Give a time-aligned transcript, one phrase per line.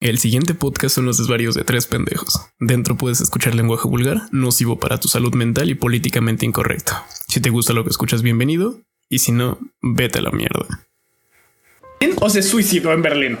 [0.00, 2.40] El siguiente podcast son los desvarios de tres pendejos.
[2.58, 6.94] Dentro puedes escuchar lenguaje vulgar, nocivo para tu salud mental y políticamente incorrecto.
[7.28, 8.80] Si te gusta lo que escuchas, bienvenido.
[9.10, 10.86] Y si no, vete a la mierda.
[12.18, 13.38] ¿O se suicidó en Berlín?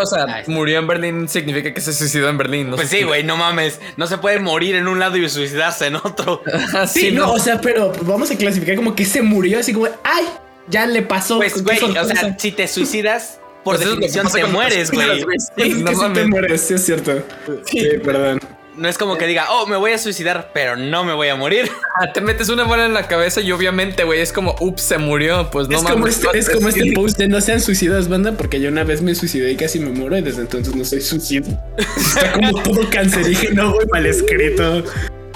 [0.00, 2.70] O sea, murió en Berlín significa que se suicidó en Berlín.
[2.76, 3.80] pues sí, güey, no mames.
[3.96, 6.44] No se puede morir en un lado y suicidarse en otro.
[6.86, 10.26] sí, no, o sea, pero vamos a clasificar como que se murió así como, ay,
[10.68, 11.38] ya le pasó.
[11.38, 15.24] Pues, güey, o sea, si te suicidas, por pues definición te mueres, güey.
[15.56, 17.22] Sí, no te mueres, sí es cierto.
[17.66, 18.40] Sí, perdón.
[18.76, 21.36] No es como que diga, oh, me voy a suicidar, pero no me voy a
[21.36, 21.70] morir.
[21.94, 24.96] Ah, te metes una bola en la cabeza y obviamente, güey, es como, ups, se
[24.96, 25.50] murió.
[25.50, 28.62] Pues no es Como este, es como este post de no sean suicidas, banda, porque
[28.62, 31.62] yo una vez me suicidé y casi me muero y desde entonces no soy suicida.
[31.98, 34.82] Está como todo cancerígeno, güey, mal escrito.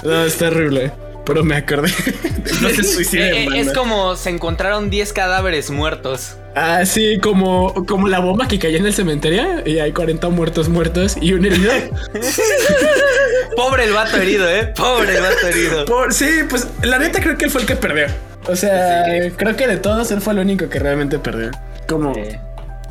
[0.03, 0.91] No, está horrible
[1.27, 1.91] pero me acordé.
[2.61, 3.43] no se suicide.
[3.43, 6.37] Eh, es como se encontraron 10 cadáveres muertos.
[6.59, 10.69] Ah, sí, como, como la bomba que cayó en el cementerio y hay 40 muertos
[10.69, 11.71] muertos y un herido.
[13.55, 14.73] Pobre el vato herido, ¿eh?
[14.75, 15.85] Pobre el vato herido.
[16.09, 18.07] sí, pues la neta creo que él fue el que perdió.
[18.47, 19.03] O sea,
[19.35, 21.51] creo que de todos él fue el único que realmente perdió.
[21.87, 22.13] Como...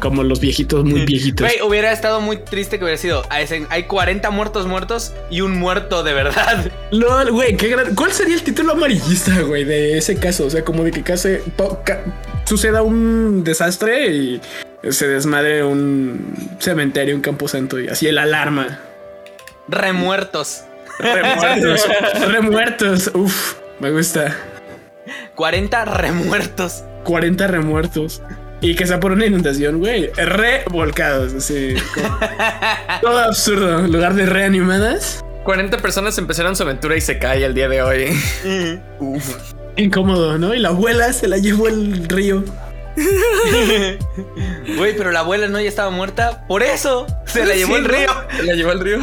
[0.01, 1.47] Como los viejitos, muy viejitos.
[1.47, 3.25] Güey, hubiera estado muy triste que hubiera sido.
[3.31, 6.71] Hay 40 muertos muertos y un muerto de verdad.
[6.91, 7.95] LOL, güey, qué gran.
[7.95, 10.47] ¿Cuál sería el título amarillista, güey, de ese caso?
[10.47, 11.43] O sea, como de que case,
[12.45, 14.41] suceda un desastre y
[14.91, 18.81] se desmadre un cementerio, un camposanto y así el alarma.
[19.69, 20.63] Remuertos.
[20.99, 21.87] Remuertos.
[22.29, 23.11] remuertos.
[23.15, 24.35] Uf, me gusta.
[25.35, 26.85] 40 remuertos.
[27.05, 28.23] 40 remuertos.
[28.61, 30.11] Y que sea por una inundación, güey.
[30.13, 31.75] Revolcados, así.
[33.03, 33.81] todo absurdo.
[33.85, 35.23] En lugar de reanimadas.
[35.45, 38.09] 40 personas empezaron su aventura y se cae el día de hoy.
[38.99, 39.43] Uf.
[39.77, 40.55] Incómodo, ¿no?
[40.55, 42.43] Y la abuela se la llevó el río.
[44.77, 46.47] Güey, pero la abuela no ya estaba muerta.
[46.49, 48.09] Por eso se la llevó el río.
[48.37, 49.01] Se la llevó el río.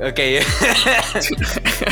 [0.00, 0.20] Ok.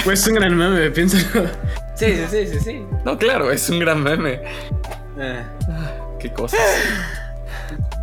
[0.05, 1.51] pues es un gran meme, piénsalo.
[1.99, 2.83] Sí, sí, sí, sí, sí.
[3.05, 4.41] No, claro, es un gran meme.
[5.19, 5.45] Ah.
[6.21, 6.61] Qué cosas.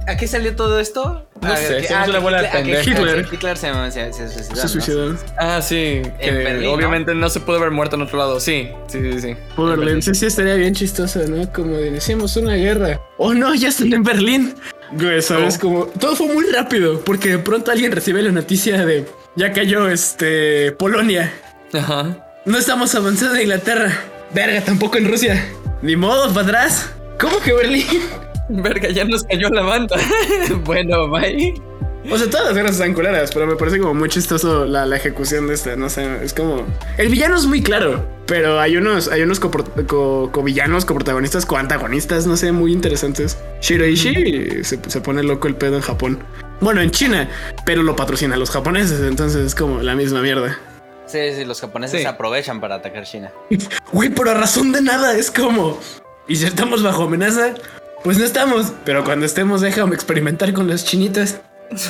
[0.07, 1.27] ¿A qué salió todo esto?
[1.41, 2.83] No sé, hacemos una bola de.
[2.83, 3.27] Hitler.
[3.31, 4.55] Hitler se, se, suicidó.
[4.55, 5.15] Se suicidó.
[5.37, 6.01] Ah, sí.
[6.21, 7.29] Que obviamente ¿no?
[7.29, 8.39] se pudo haber muerto en otro lado.
[8.39, 9.21] Sí, sí, sí.
[9.21, 9.35] sí.
[9.55, 10.01] Por Berlín.
[10.01, 11.51] Sí, sí, estaría bien chistoso, ¿no?
[11.51, 12.99] Como decíamos una guerra.
[13.17, 14.55] Oh, no, ya están en Berlín.
[14.91, 15.57] Güey, ¿sabes?
[15.57, 15.61] Oh.
[15.61, 16.99] Como todo fue muy rápido.
[16.99, 21.33] Porque de pronto alguien recibe la noticia de ya cayó este Polonia.
[21.73, 22.24] Ajá.
[22.45, 23.91] No estamos avanzando en Inglaterra.
[24.31, 25.43] Verga, tampoco en Rusia.
[25.81, 26.91] Ni modo, para atrás.
[27.19, 27.87] ¿Cómo que Berlín?
[28.49, 29.97] Verga, ya nos cayó la banda.
[30.63, 31.55] bueno, bye.
[32.11, 35.47] O sea, todas las guerras están culeras, pero me parece como muy chistoso la, ejecución
[35.47, 35.75] de este.
[35.75, 36.67] No sé, es como.
[36.99, 42.51] El villano es muy claro, pero hay unos, hay unos co-villanos, co-protagonistas, co-antagonistas, no sé,
[42.51, 43.39] muy interesantes.
[43.59, 46.19] Shiroishi se, se pone loco el pedo en Japón.
[46.61, 47.27] Bueno, en China,
[47.65, 50.59] pero lo patrocinan los japoneses, entonces es como la misma mierda.
[51.05, 53.31] Sí, sí, los japoneses se aprovechan para atacar China.
[53.91, 55.79] Güey, por razón de nada, es como.
[56.27, 57.53] ¿Y si estamos bajo amenaza?
[58.03, 61.39] Pues no estamos, pero cuando estemos, déjame experimentar con las chinitas.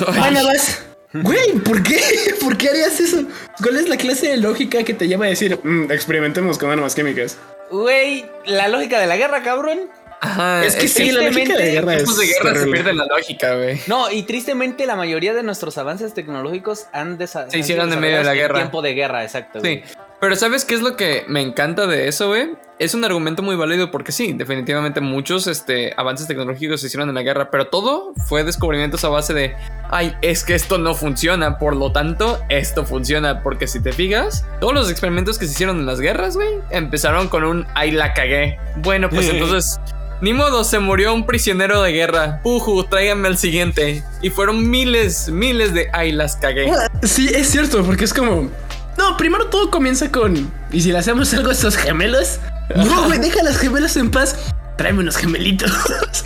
[0.06, 0.82] Ana, vas.
[1.12, 2.00] Güey, ¿por qué?
[2.40, 3.24] ¿Por qué harías eso?
[3.62, 6.94] ¿Cuál es la clase de lógica que te lleva a decir, mm, experimentemos con armas
[6.94, 7.38] químicas?
[7.70, 9.90] Güey, la lógica de la guerra, cabrón.
[10.20, 13.54] Ajá, es que sí, la lógica de guerra, es de guerra se pierde la lógica,
[13.54, 13.80] güey.
[13.86, 17.18] No, y tristemente la mayoría de nuestros avances tecnológicos han.
[17.26, 18.56] Se hicieron en medio de la guerra.
[18.56, 19.60] tiempo de guerra, exacto.
[19.62, 19.82] Sí.
[20.18, 22.48] Pero ¿sabes qué es lo que me encanta de eso, güey?
[22.78, 27.14] Es un argumento muy válido porque sí, definitivamente muchos este, avances tecnológicos se hicieron en
[27.14, 29.54] la guerra, pero todo fue descubrimientos a base de,
[29.90, 34.44] ay, es que esto no funciona, por lo tanto, esto funciona, porque si te fijas,
[34.58, 38.14] todos los experimentos que se hicieron en las guerras, güey, empezaron con un, ay, la
[38.14, 38.58] cagué.
[38.76, 39.78] Bueno, pues entonces
[40.20, 42.40] ni modo, se murió un prisionero de guerra.
[42.42, 44.02] Puju, tráiganme al siguiente.
[44.22, 46.70] Y fueron miles, miles de ay, las cagué.
[47.02, 48.50] Sí, es cierto, porque es como.
[48.96, 50.50] No, primero todo comienza con.
[50.72, 52.40] ¿Y si le hacemos algo a esos gemelos?
[52.74, 54.36] No, güey, deja las gemelas en paz.
[54.78, 55.72] Tráeme unos gemelitos.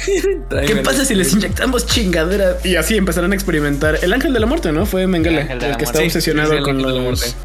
[0.67, 2.57] ¿Qué pasa si les inyectamos chingadera?
[2.65, 3.99] Y así empezaron a experimentar.
[4.03, 4.87] El ángel de la muerte, ¿no?
[4.87, 7.37] Fue Mengele, el, que está obsesionado con, los,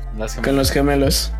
[0.44, 1.31] con los gemelos.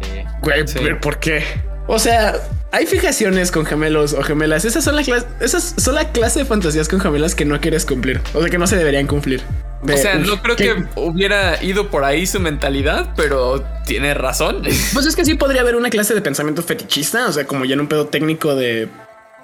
[0.42, 0.66] Güey,
[1.00, 1.44] ¿por qué?
[1.88, 2.36] O sea,
[2.76, 4.66] hay fijaciones con gemelos o gemelas.
[4.66, 7.86] Esas son, la clase, esas son la clase de fantasías con gemelas que no quieres
[7.86, 8.20] cumplir.
[8.34, 9.42] O sea, que no se deberían cumplir.
[9.82, 14.62] o sea, no creo que hubiera ido por ahí su mentalidad, pero tiene razón.
[14.94, 17.76] Pues es que sí podría haber una clase de pensamiento fetichista, o sea, como ya
[17.76, 18.90] en un pedo técnico de...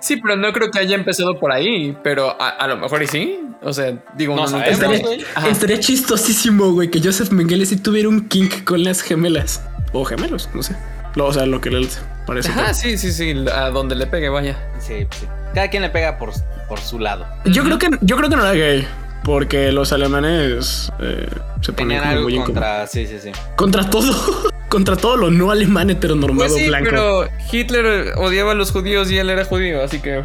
[0.01, 3.39] Sí, pero no creo que haya empezado por ahí, pero a, lo mejor y sí.
[3.61, 5.01] O sea, digo, no, no estaría,
[5.47, 9.61] estaría, chistosísimo, güey, que Joseph Mengele sí tuviera un kink con las gemelas.
[9.93, 10.75] O gemelos, no sé.
[11.17, 11.87] O sea, lo que le
[12.25, 12.51] parece.
[12.55, 14.57] Ah, sí, sí, sí, a donde le pegue, vaya.
[14.79, 15.27] Sí, sí.
[15.53, 16.31] Cada quien le pega por,
[16.67, 17.25] por su lado.
[17.45, 18.87] Yo creo que yo creo que no era gay.
[19.23, 21.27] Porque los alemanes eh,
[21.61, 22.87] se ponen Tenían algo muy contra.
[22.87, 23.31] Sí, sí, sí.
[23.55, 24.49] Contra todo.
[24.69, 26.89] contra todo lo no alemán heteronormado Pues sí, blanco.
[26.89, 30.23] pero Hitler odiaba a los judíos y él era judío, así que.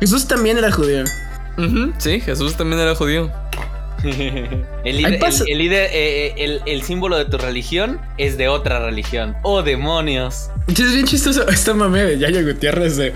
[0.00, 1.04] Jesús también era judío.
[1.58, 3.30] Ujú, sí, Jesús también era judío.
[4.84, 8.48] El, líder- pasa- el- el líder, eh, el, el símbolo de tu religión es de
[8.48, 9.34] otra religión.
[9.42, 10.50] ¡Oh, demonios!
[10.68, 13.12] Es bien chistoso esta mame de Yaya Gutiérrez de...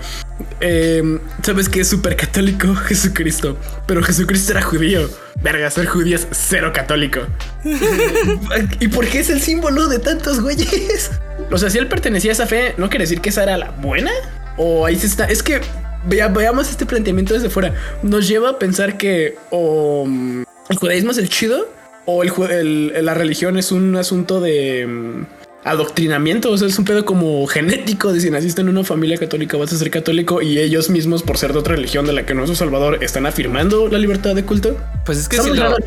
[0.59, 2.73] eh, ¿Sabes qué es súper católico?
[2.87, 3.57] Jesucristo.
[3.87, 5.09] Pero Jesucristo era judío.
[5.41, 7.21] Verga, ser judío es cero católico.
[8.79, 11.11] ¿Y por qué es el símbolo de tantos güeyes?
[11.51, 13.71] O sea, si él pertenecía a esa fe, ¿no quiere decir que esa era la
[13.71, 14.11] buena?
[14.57, 15.25] O ahí se está...
[15.25, 15.61] Es que
[16.05, 17.73] vea- veamos este planteamiento desde fuera.
[18.03, 19.35] Nos lleva a pensar que
[20.69, 21.67] el judaísmo es el chido
[22.05, 24.85] o el, la religión es un asunto de...
[24.87, 25.25] mm,
[25.63, 29.57] adoctrinamiento, o sea, es un pedo como genético de si naciste en una familia católica
[29.57, 32.33] vas a ser católico y ellos mismos por ser de otra religión de la que
[32.33, 34.77] no es su salvador están afirmando la libertad de culto.
[35.05, 35.77] Pues es que si lo.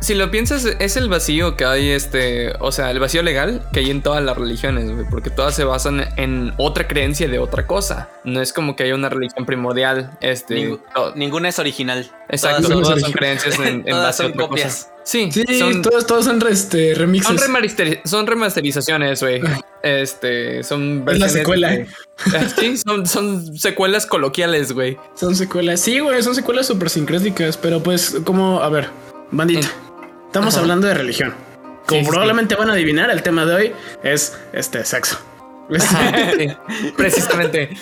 [0.00, 2.52] Si lo piensas, es el vacío que hay, este.
[2.60, 5.06] O sea, el vacío legal que hay en todas las religiones, güey.
[5.10, 8.08] Porque todas se basan en otra creencia de otra cosa.
[8.24, 10.16] No es como que haya una religión primordial.
[10.20, 10.78] Este.
[11.14, 12.10] Ninguna es original.
[12.28, 14.74] exacto, son todas son creencias en, en Todas base a son otra copias.
[14.84, 14.94] cosa.
[15.02, 17.26] Sí, Sí, son, todos, todos son este, remixes.
[17.26, 19.40] son, remasteriz- son remasterizaciones, güey.
[19.82, 21.70] Este, son Es la secuela.
[21.70, 21.86] de-
[22.58, 24.98] Sí, son, son secuelas coloquiales, güey.
[25.14, 25.80] Son secuelas.
[25.80, 28.90] Sí, güey, son secuelas súper sincréticas, pero pues como, a ver,
[29.30, 29.68] bandita,
[30.30, 30.62] estamos Ajá.
[30.62, 31.34] hablando de religión.
[31.86, 33.72] Como Sí, sí, probablemente van a adivinar, el tema de hoy
[34.04, 35.18] es este sexo.
[36.96, 37.76] Precisamente.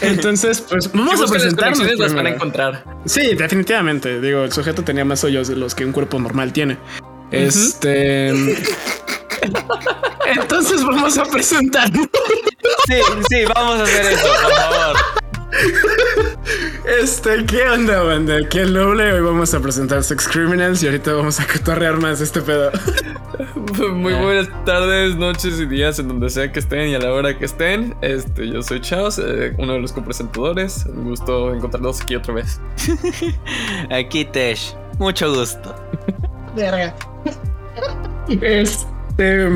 [0.00, 1.98] Entonces, pues vamos a presentarnos.
[1.98, 2.84] las van a encontrar.
[3.04, 4.20] Sí, definitivamente.
[4.20, 6.78] Digo, el sujeto tenía más hoyos de los que un cuerpo normal tiene.
[7.30, 8.30] Este.
[10.26, 11.88] Entonces vamos a presentar.
[11.92, 14.96] Sí, sí, vamos a hacer eso, por favor.
[16.84, 18.46] Este, ¿qué onda, banda?
[18.50, 19.10] Qué noble.
[19.10, 22.70] Hoy vamos a presentar Sex Criminals y ahorita vamos a cotorrear más este pedo.
[23.94, 27.38] Muy buenas tardes, noches y días en donde sea que estén y a la hora
[27.38, 27.96] que estén.
[28.02, 30.84] Este, yo soy Chaos, eh, uno de los copresentadores.
[30.84, 32.60] Un gusto encontrarlos aquí otra vez.
[33.90, 34.76] Aquí, Tesh.
[34.98, 35.74] Mucho gusto.
[36.54, 36.94] Verga.
[38.28, 39.48] Este.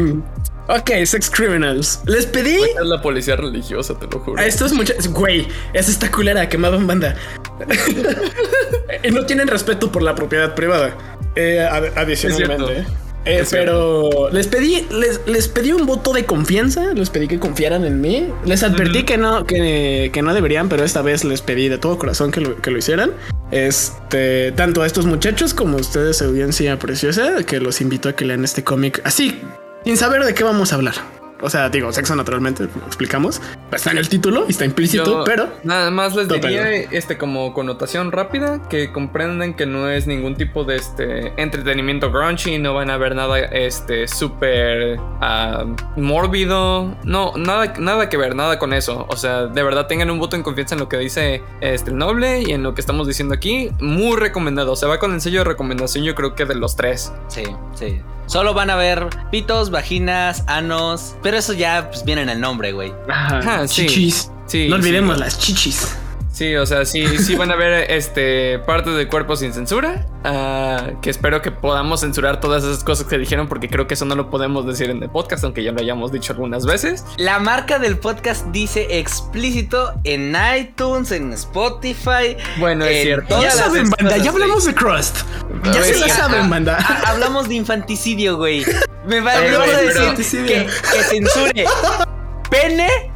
[0.69, 2.01] Ok, Sex Criminals.
[2.07, 4.41] Les pedí Es la policía religiosa, te lo juro.
[4.41, 5.09] a estos muchachos.
[5.09, 7.17] Güey, esa está culera, quemaban banda.
[9.03, 10.95] y no tienen respeto por la propiedad privada.
[11.37, 12.81] Eh, ad- adicionalmente.
[12.81, 12.87] Es
[13.25, 13.41] eh.
[13.41, 17.85] Es pero les pedí, les, les pedí un voto de confianza, les pedí que confiaran
[17.85, 18.29] en mí.
[18.47, 21.99] Les advertí que no, que, que no deberían, pero esta vez les pedí de todo
[21.99, 23.13] corazón que lo, que lo hicieran.
[23.51, 28.25] Este, tanto a estos muchachos como a ustedes, audiencia preciosa, que los invito a que
[28.25, 29.41] lean este cómic así,
[29.85, 30.95] sin saber de qué vamos a hablar.
[31.41, 33.41] O sea, digo, sexo naturalmente, lo explicamos.
[33.71, 37.55] Está en el título y está implícito, Yo pero Nada más les diría, este, como
[37.55, 42.91] connotación rápida, que comprendan que no es ningún tipo de este entretenimiento grungy, no van
[42.91, 45.65] a ver nada este súper ah,
[45.97, 49.07] mórbido, no, nada, nada que ver, nada con eso.
[49.09, 51.97] O sea, de verdad tengan un voto en confianza en lo que dice este el
[51.97, 53.71] noble y en lo que estamos diciendo aquí.
[53.79, 54.75] Muy recomendado.
[54.75, 57.13] Se va con el sello de recomendación, yo creo que de los tres.
[57.29, 58.03] Sí, sí.
[58.29, 61.17] Solo van a ver pitos, vaginas, anos.
[61.23, 62.93] Pero eso ya pues, viene en el nombre, güey.
[63.09, 63.87] Ajá, sí.
[63.87, 64.31] chichis.
[64.47, 64.83] Sí, no sí.
[64.83, 65.97] olvidemos las chichis.
[66.39, 70.07] Sí, o sea, sí, sí van a ver este partes del cuerpo sin censura.
[70.23, 74.05] ah, que espero que podamos censurar todas esas cosas que dijeron, porque creo que eso
[74.05, 77.05] no lo podemos decir en el podcast, aunque ya lo hayamos dicho algunas veces.
[77.17, 82.37] La marca del podcast dice explícito en iTunes, en Spotify.
[82.59, 83.43] Bueno, es cierto.
[83.43, 85.17] Ya saben, banda, ya hablamos de Crust.
[85.65, 86.79] Ya ver, se la saben, ah, banda.
[86.81, 88.65] Ah, Hablamos de infanticidio, güey.
[89.09, 91.65] Me va a decir que, que censure
[92.51, 93.08] pene.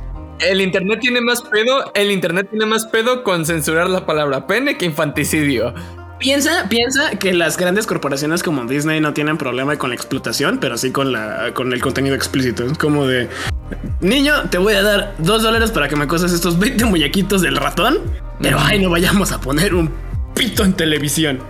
[0.48, 4.76] El internet tiene más pedo, el internet tiene más pedo con censurar la palabra pene
[4.76, 5.74] que infanticidio.
[6.18, 10.76] Piensa, piensa que las grandes corporaciones como Disney no tienen problema con la explotación, pero
[10.76, 12.64] sí con la con el contenido explícito.
[12.64, 13.28] Es como de
[14.00, 17.56] niño, te voy a dar dos dólares para que me coses estos 20 muñequitos del
[17.56, 17.98] ratón,
[18.40, 19.90] pero ay, no vayamos a poner un
[20.34, 21.40] pito en televisión.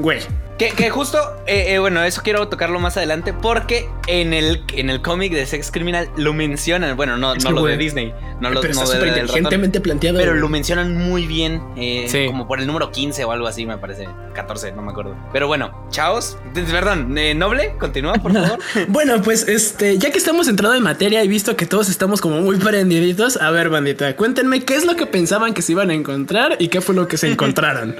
[0.00, 0.20] Güey,
[0.58, 4.90] Que, que justo, eh, eh, bueno, eso quiero tocarlo más adelante porque en el, en
[4.90, 6.96] el cómic de Sex Criminal lo mencionan.
[6.96, 9.20] Bueno, no, no lo de Disney, no lo pero no está de- ratón.
[9.22, 10.18] inteligentemente planteado.
[10.18, 12.26] Pero lo mencionan muy bien, eh, Sí.
[12.26, 14.06] como por el número 15 o algo así, me parece.
[14.34, 15.16] 14, no me acuerdo.
[15.32, 16.36] Pero bueno, chaos.
[16.54, 18.58] Perdón, eh, Noble, continúa, por favor.
[18.88, 22.40] Bueno, pues este, ya que estamos entrando en materia y visto que todos estamos como
[22.40, 25.94] muy prendiditos, a ver, bandita, cuéntenme qué es lo que pensaban que se iban a
[25.94, 27.96] encontrar y qué fue lo que se encontraron.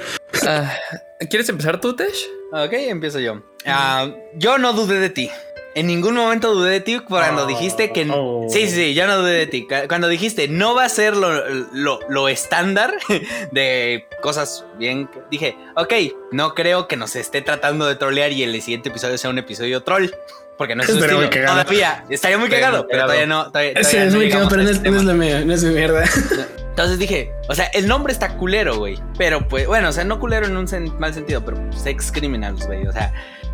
[1.28, 2.28] ¿Quieres empezar tú, Tesh?
[2.52, 3.42] ok, empiezo yo.
[3.66, 5.30] Ah, yo no dudé de ti.
[5.76, 8.08] En ningún momento dudé de ti cuando Oh, dijiste que...
[8.12, 8.46] oh.
[8.48, 9.68] Sí, sí, sí, yo no dudé de ti.
[9.68, 11.30] Cu- Cuando dijiste no va a ser lo,
[11.72, 12.92] lo- lo estándar
[13.52, 15.08] de cosas bien...
[15.30, 15.92] Dije, ok,
[16.32, 19.82] no creo que nos esté tratando de trolear y el siguiente episodio sea un episodio
[19.84, 20.08] troll.
[20.60, 21.62] Porque no es Estaría muy cagado.
[21.62, 23.06] Todavía, estaría muy cagado, pero cagado.
[23.08, 23.46] todavía no.
[23.46, 25.12] Todavía, Sí, todavía es no muy cagado, pero no es, ese no es tema.
[25.12, 26.04] la mía, no es mi mierda.
[26.68, 28.98] Entonces dije, o sea, el nombre está culero, güey.
[29.16, 32.66] Pero pues, bueno, o sea, no culero en un sen- mal sentido, pero sex criminals,
[32.66, 32.86] güey.
[32.86, 33.10] O sea,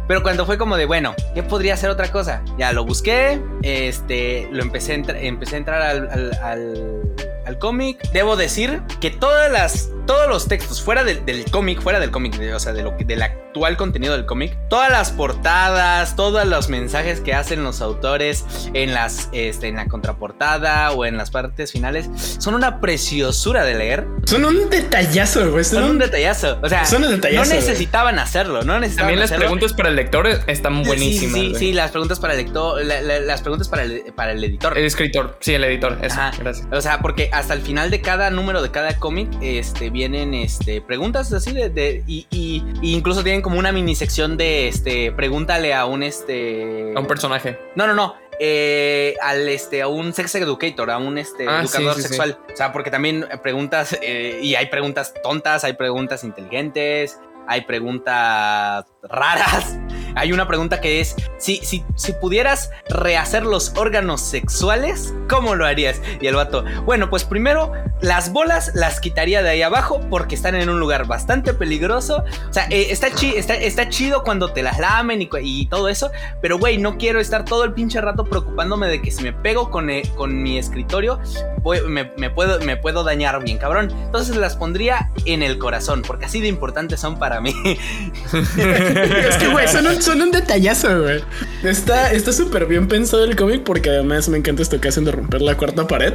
[0.09, 2.43] pero cuando fue como de, bueno, ¿qué podría ser otra cosa?
[2.59, 7.03] Ya lo busqué, este, lo empecé a, entra- empecé a entrar al, al, al-
[7.47, 8.01] al cómic.
[8.13, 12.37] Debo decir que todas las, todos los textos fuera del, del cómic, fuera del cómic,
[12.37, 16.47] de- o sea, de lo que, del actual contenido del cómic, todas las portadas, todos
[16.47, 21.31] los mensajes que hacen los autores en las, este, en la contraportada o en las
[21.31, 24.07] partes finales, son una preciosura de leer.
[24.25, 25.65] Son un detallazo, güey.
[25.65, 26.59] Son Son un detallazo.
[26.63, 27.61] O sea, Son un detallazo, no güey.
[27.67, 29.45] necesitaban hacerlo, no necesitaban También las hacerlo.
[29.47, 31.35] preguntas para el lector están buenísimas.
[31.35, 34.33] Sí, sí, sí, las preguntas para el lector, la- la- las preguntas para el, para
[34.33, 34.77] el editor.
[34.77, 36.33] El escritor, sí, el editor, eso, Ajá.
[36.39, 36.67] gracias.
[36.73, 40.81] O sea, porque hasta el final de cada número de cada cómic, este, vienen, este,
[40.81, 45.13] preguntas así de, de- y, y- y incluso tienen como una mini sección de, este,
[45.13, 47.59] pregúntale a un, este, A un personaje.
[47.75, 48.15] no, no, no.
[48.39, 52.39] eh, al este a un sex educator, a un este Ah, educador sí, sí, sexual.
[52.53, 58.85] O sea, porque también preguntas eh, y hay preguntas tontas, hay preguntas inteligentes, hay preguntas
[59.09, 59.77] raras.
[60.19, 65.67] Hay una pregunta que es si, si, si pudieras rehacer los órganos sexuales, ¿cómo lo
[65.67, 66.01] harías?
[66.23, 67.71] Y el vato, bueno, pues primero
[68.01, 72.25] las bolas las quitaría de ahí abajo porque están en un lugar bastante peligroso.
[72.49, 75.87] O sea, eh, está, chi- está, está chido cuando te las lamen y, y todo
[75.91, 76.11] eso,
[76.41, 79.71] pero güey, no quiero estar todo el pinche rato preocupándome de que si me pego
[79.71, 81.21] con, eh, con mi escritorio,
[81.61, 83.91] voy- me, me puedo, me puedo dañar bien, cabrón.
[84.07, 87.53] Entonces las pondría en el corazón, porque así de importantes son para mí.
[89.29, 91.23] Es que, güey, son un, son un detallazo, güey.
[91.63, 95.13] Está está súper bien pensado el cómic porque además me encanta esto que hacen de
[95.13, 96.15] romper la cuarta pared.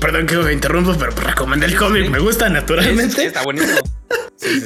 [0.00, 2.08] Perdón que me interrumpo, pero recomiendo el cómic.
[2.10, 3.26] Me gusta naturalmente.
[3.26, 3.80] Está buenísimo.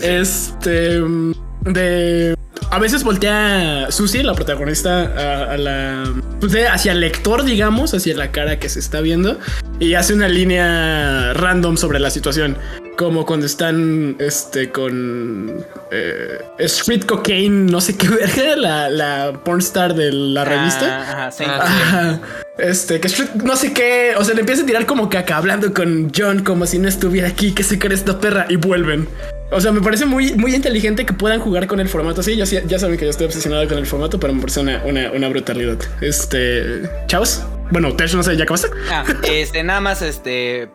[0.02, 1.00] Este.
[1.00, 1.32] mm,
[1.64, 2.36] De.
[2.70, 6.04] A veces voltea Susie, la protagonista, a, a la.
[6.40, 9.38] Pues de- hacia el lector, digamos, hacia la cara que se está viendo.
[9.80, 12.56] Y hace una línea random sobre la situación.
[12.96, 19.94] Como cuando están este con eh, Street Cocaine, no sé qué verga, la, la pornstar
[19.94, 20.98] de la revista.
[21.00, 21.44] Ah, ajá, sí.
[21.44, 22.20] Ajá.
[22.56, 25.74] Este, que Street- no sé qué, o sea, le empieza a tirar como caca hablando
[25.74, 29.08] con John como si no estuviera aquí, que se cree esta perra y vuelven.
[29.50, 32.36] O sea, me parece muy, muy inteligente que puedan jugar con el formato así.
[32.36, 35.10] Ya, ya saben que yo estoy obsesionado con el formato, pero me parece una, una,
[35.10, 35.78] una brutalidad.
[36.00, 37.42] Este, chavos.
[37.70, 38.68] Bueno, Tesh, no sé, ¿ya acabaste?
[38.90, 40.70] Ah, este, nada más, este.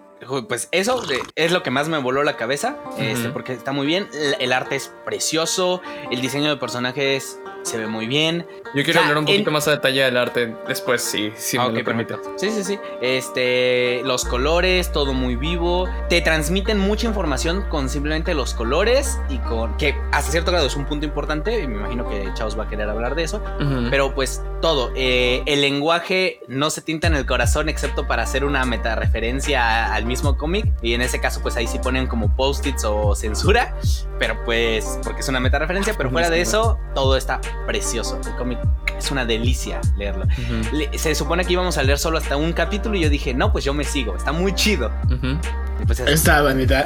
[0.47, 1.01] Pues eso
[1.35, 2.77] es lo que más me voló la cabeza.
[2.97, 4.07] Este, porque está muy bien.
[4.13, 5.81] El, el arte es precioso.
[6.11, 8.45] El diseño de personajes se ve muy bien.
[8.75, 11.57] Yo quiero O sea, hablar un poquito más a detalle del arte después, si, si
[11.57, 12.15] Ah, me lo permite.
[12.37, 12.79] Sí, sí, sí.
[13.01, 15.87] Este, los colores, todo muy vivo.
[16.09, 20.75] Te transmiten mucha información con simplemente los colores y con que hasta cierto grado es
[20.75, 21.61] un punto importante.
[21.61, 23.41] Y me imagino que Chaos va a querer hablar de eso.
[23.89, 28.43] Pero pues todo, eh, el lenguaje no se tinta en el corazón excepto para hacer
[28.45, 32.35] una metareferencia a- al mismo cómic y en ese caso pues ahí sí ponen como
[32.35, 33.73] post-its o censura,
[34.19, 38.59] pero pues porque es una metareferencia, pero fuera de eso todo está precioso, el cómic
[38.97, 40.25] es una delicia leerlo.
[40.73, 43.51] Le- se supone que íbamos a leer solo hasta un capítulo y yo dije, no,
[43.51, 44.91] pues yo me sigo, está muy chido.
[45.05, 45.37] Ujú.
[45.81, 45.99] Y pues.
[46.01, 46.83] Está bonita.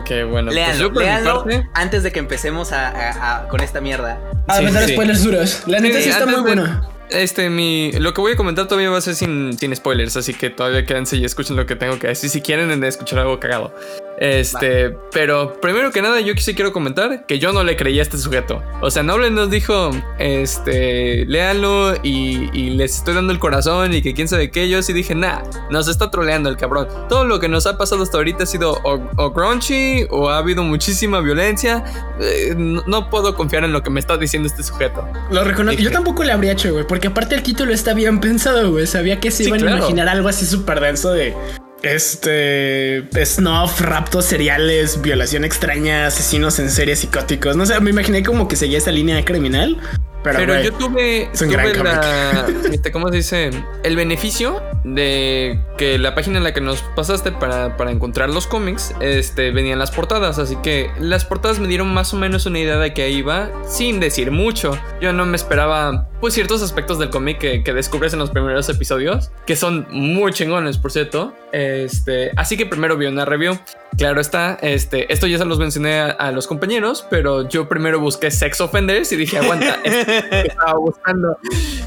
[0.00, 0.50] Ok, bueno.
[0.52, 1.68] pues léanlo parte.
[1.74, 4.18] antes de que empecemos a- a- a- con esta mierda.
[4.46, 4.92] A Sí, sí.
[4.92, 5.62] spoilers duros.
[5.66, 6.88] La neta Sí, sí está muy de- buena.
[7.10, 7.90] Este, mi.
[7.92, 10.84] Lo que voy a comentar todavía va a ser sin, sin spoilers, así que todavía
[10.84, 13.74] quédense y escuchen lo que tengo que decir si quieren escuchar algo cagado.
[14.20, 18.04] Este, pero primero que nada, yo sí quiero comentar que yo no le creía a
[18.04, 18.62] este sujeto.
[18.80, 24.02] O sea, Noble nos dijo, este, léanlo y, y les estoy dando el corazón y
[24.02, 24.68] que quién sabe qué.
[24.68, 26.88] Yo sí dije, nah, nos está troleando el cabrón.
[27.08, 30.38] Todo lo que nos ha pasado hasta ahorita ha sido o, o grungy o ha
[30.38, 31.84] habido muchísima violencia.
[32.20, 35.06] Eh, no, no puedo confiar en lo que me está diciendo este sujeto.
[35.30, 35.80] Lo reconozco.
[35.80, 38.86] Yo tampoco le habría hecho, güey, porque aparte el título está bien pensado, güey.
[38.86, 39.76] Sabía que se Sí, iban claro.
[39.76, 41.34] a imaginar algo así súper denso de
[41.82, 47.56] este snuff, raptos seriales, violación extraña, asesinos en serie psicóticos.
[47.56, 49.78] No sé, me imaginé como que seguía esa línea criminal.
[50.22, 53.50] Pero, Pero güey, yo tuve, tuve la, este, ¿cómo se dice?
[53.82, 58.46] El beneficio de que la página en la que nos pasaste para, para encontrar los
[58.46, 60.38] cómics, este, venían las portadas.
[60.38, 63.50] Así que las portadas me dieron más o menos una idea de que ahí iba,
[63.66, 64.78] sin decir mucho.
[65.00, 68.68] Yo no me esperaba, pues, ciertos aspectos del cómic que, que descubres en los primeros
[68.68, 71.34] episodios, que son muy chingones, por cierto.
[71.52, 73.58] Este, así que primero vi una review.
[73.96, 77.98] Claro está, este, esto ya se los mencioné a, a los compañeros, pero yo primero
[77.98, 79.78] busqué sex offenders y dije, aguanta,
[80.08, 81.36] estaba buscando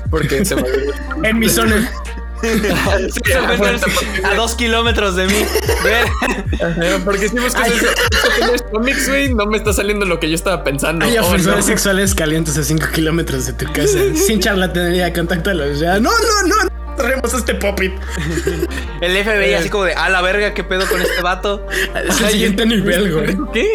[0.09, 0.63] porque se me
[1.23, 1.91] En mi zona.
[2.41, 2.47] Sí,
[3.57, 5.45] porque- a dos kilómetros de mí.
[7.05, 7.71] Porque si buscas Ay.
[9.07, 11.05] güey, no me está saliendo lo que yo estaba pensando.
[11.05, 11.63] Hay Oh, ofensores no.
[11.67, 13.99] sexuales calientes a 5 kilómetros de tu casa.
[14.15, 15.99] Sin charlatanería, contáctalos ya.
[15.99, 16.63] No, no, no.
[16.63, 17.93] no Traemos este pop-it.
[19.01, 21.65] El FBI así como de, a la verga, ¿qué pedo con este vato?
[22.07, 23.37] Es el siguiente nivel, güey.
[23.53, 23.67] ¿Qué?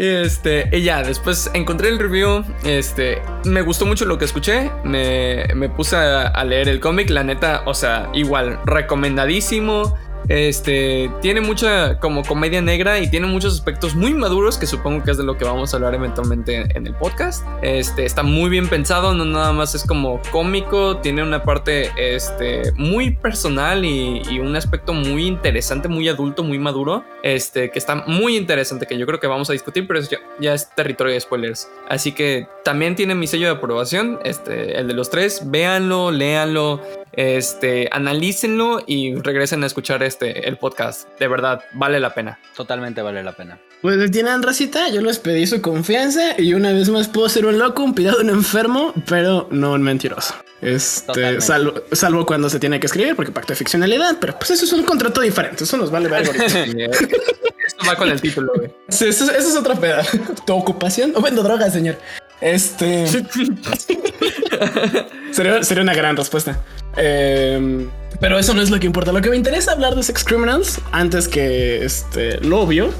[0.00, 2.42] Este, y ya, después encontré el review.
[2.64, 4.70] Este, me gustó mucho lo que escuché.
[4.82, 7.10] Me, me puse a, a leer el cómic.
[7.10, 9.98] La neta, o sea, igual, recomendadísimo.
[10.28, 15.10] Este, tiene mucha como comedia negra y tiene muchos aspectos muy maduros que supongo que
[15.10, 17.44] es de lo que vamos a hablar eventualmente en el podcast.
[17.62, 22.72] Este, está muy bien pensado, no nada más es como cómico, tiene una parte este,
[22.76, 28.36] muy personal y, un aspecto muy interesante, muy adulto, muy maduro, este, que está muy
[28.36, 31.68] interesante, que yo creo que vamos a discutir, pero ya, ya es territorio de spoilers.
[31.88, 36.80] Así que también tiene mi sello de aprobación, este, el de los tres, véanlo, léanlo,
[37.12, 41.08] este, analícenlo y regresen a escuchar este, el podcast.
[41.18, 42.38] De verdad, vale la pena.
[42.56, 43.58] Totalmente vale la pena.
[43.82, 47.58] Pues tienen racita, yo les pedí su confianza y una vez más puedo ser un
[47.58, 50.34] loco, un pirado, un enfermo, pero no un mentiroso.
[50.60, 54.66] Este, salvo, salvo cuando se tiene que escribir, porque pacto de ficcionalidad, pero pues eso
[54.66, 56.44] es un contrato diferente, eso nos vale ver ahorita.
[57.66, 58.70] Esto va con el título, güey.
[58.88, 60.02] Sí, eso, eso es otra peda.
[60.44, 61.12] ¿Tu ocupación?
[61.14, 61.96] O vendo drogas, señor.
[62.40, 63.06] Este.
[65.30, 66.60] sería, sería una gran respuesta.
[66.96, 67.86] Eh,
[68.20, 69.12] pero eso no es lo que importa.
[69.12, 72.90] Lo que me interesa hablar de Sex Criminals, antes que este, lo obvio,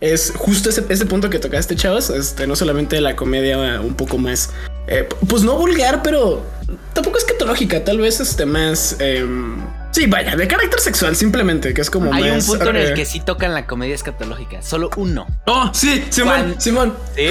[0.00, 2.10] es justo ese, ese punto que tocaste, chavos.
[2.10, 4.50] Este, no solamente la comedia un poco más,
[4.86, 6.44] eh, pues no vulgar, pero
[6.92, 7.82] tampoco escatológica.
[7.84, 8.96] Tal vez este más.
[9.00, 9.56] em,
[9.90, 12.94] sí, vaya, de carácter sexual, simplemente, que es como Hay un punto en eh, el
[12.94, 14.62] que sí tocan la comedia escatológica.
[14.62, 15.26] Solo uno.
[15.46, 16.60] Oh, sí, Simón, ¿Cuál?
[16.60, 16.94] Simón.
[17.16, 17.28] ¿Sí?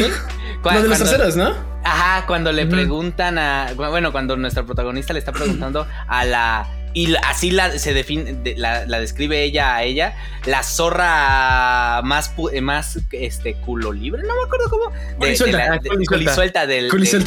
[0.62, 1.77] Cu- Lo de los cuando- terceros, ¿no?
[1.88, 3.74] Ajá, cuando le preguntan a.
[3.76, 6.68] Bueno, cuando nuestra protagonista le está preguntando a la.
[6.94, 10.16] Y así la, se define, de- la, la describe ella a ella,
[10.46, 14.92] la zorra más, más este, culo libre, no me acuerdo cómo.
[15.20, 15.90] De, la- ah, de-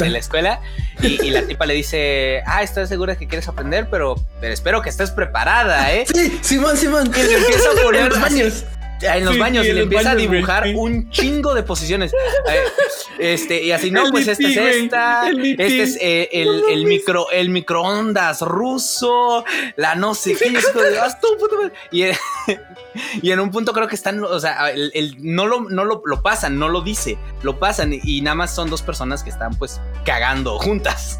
[0.05, 0.59] del- la escuela.
[1.01, 3.87] Y, y la tipa le dice: Ah, ¿estás segura que quieres aprender?
[3.89, 6.05] Pero, pero espero que estés preparada, ¿eh?
[6.13, 7.09] Sí, Simón, Simón.
[7.15, 8.65] Y le empieza a poner así-.
[9.01, 12.13] En los Sí, baños sí, y le empieza a dibujar un chingo de posiciones.
[12.13, 12.63] Eh,
[13.19, 15.29] este, y así, no, El pues esta es esta.
[15.29, 19.43] Este es eh, el, el micro, el microondas ruso,
[19.75, 20.53] la no sé qué.
[21.91, 22.03] y
[23.21, 26.01] y, en un punto creo que están, o sea, el, el- no, lo, no lo,
[26.05, 29.55] lo pasan, no lo dice, lo pasan y, nada más son dos personas que están
[29.57, 31.19] pues cagando juntas.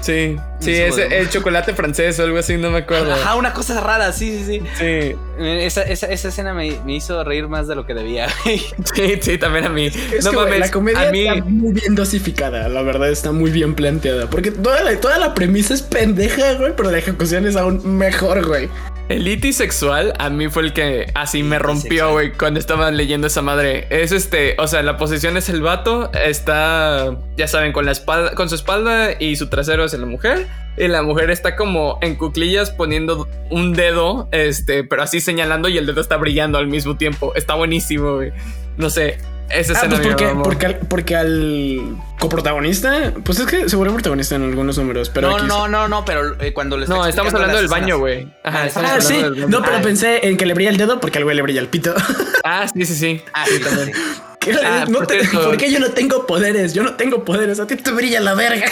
[0.00, 3.12] Sí, sí, es el chocolate francés o algo así, no me acuerdo.
[3.12, 4.62] Ajá, una cosa rara, sí, sí, sí.
[4.78, 8.28] Sí, Esa, esa, esa escena me, me hizo reír más de lo que debía.
[8.44, 8.58] güey.
[8.94, 9.86] sí, sí, también a mí.
[9.86, 11.26] Es no que, mames, la comedia a mí.
[11.28, 14.28] está muy bien dosificada, la verdad está muy bien planteada.
[14.28, 18.46] Porque toda la, toda la premisa es pendeja, güey, pero la ejecución es aún mejor,
[18.46, 18.68] güey.
[19.10, 22.12] El iti sexual a mí fue el que así me rompió, sexual.
[22.12, 23.88] güey, cuando estaba leyendo esa madre.
[23.90, 28.36] Es este, o sea, la posición es el vato, está, ya saben, con la espalda,
[28.36, 30.46] con su espalda y su trasero es la mujer.
[30.76, 35.76] Y la mujer está como en cuclillas poniendo un dedo, este, pero así señalando y
[35.76, 37.34] el dedo está brillando al mismo tiempo.
[37.34, 38.30] Está buenísimo, güey.
[38.76, 39.18] No sé,
[39.52, 43.76] esa Ah, escena pues me porque, porque, al, porque al coprotagonista, pues es que se
[43.76, 46.84] vuelve protagonista en algunos números, pero no, aquí- no, no, no, pero eh, cuando le
[46.84, 48.28] está No, estamos explicando hablando del baño, güey.
[48.44, 51.18] Ajá, Ah, Ah, sí, no, pero Ah, pensé en que le brilla el dedo porque
[51.18, 51.94] al güey le brilla el pito.
[52.44, 53.22] Ah, sí, sí, sí.
[53.34, 53.60] Ah, sí.
[54.40, 54.52] ¿Qué?
[54.64, 55.22] Ah, no por te-.
[55.28, 56.72] ¿Por qué yo no tengo poderes?
[56.72, 58.66] Yo no tengo poderes, a ti te brilla la verga.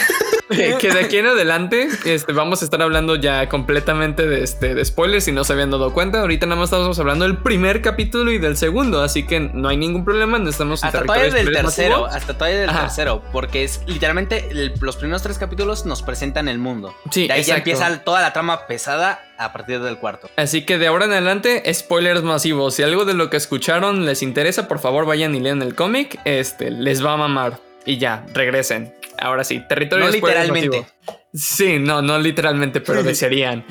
[0.49, 4.75] Que que de aquí en adelante este, vamos a estar hablando ya completamente de, este,
[4.75, 6.21] de spoilers si no se habían dado cuenta.
[6.21, 9.77] Ahorita nada más estamos hablando del primer capítulo y del segundo, así que no hay
[9.77, 10.39] ningún problema.
[10.39, 12.05] No estamos Hasta todavía del tercero, masivo.
[12.07, 12.81] hasta todavía del Ajá.
[12.81, 16.95] tercero, porque es literalmente el- los primeros tres capítulos nos presentan el mundo.
[17.11, 20.29] Sí, de ahí ya empieza toda la trama pesada a partir del cuarto.
[20.35, 22.73] Así que de ahora en adelante, spoilers masivos.
[22.75, 26.19] Si algo de lo que escucharon les interesa, por favor vayan y lean el cómic.
[26.25, 27.59] Este, les va a mamar.
[27.85, 28.93] Y ya, regresen.
[29.21, 30.85] Ahora sí, territorio No literalmente.
[31.33, 33.65] Sí, no, no literalmente, pero desearían.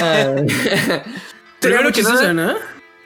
[0.00, 0.34] Ah,
[1.60, 2.54] Primero que nada, ¿no?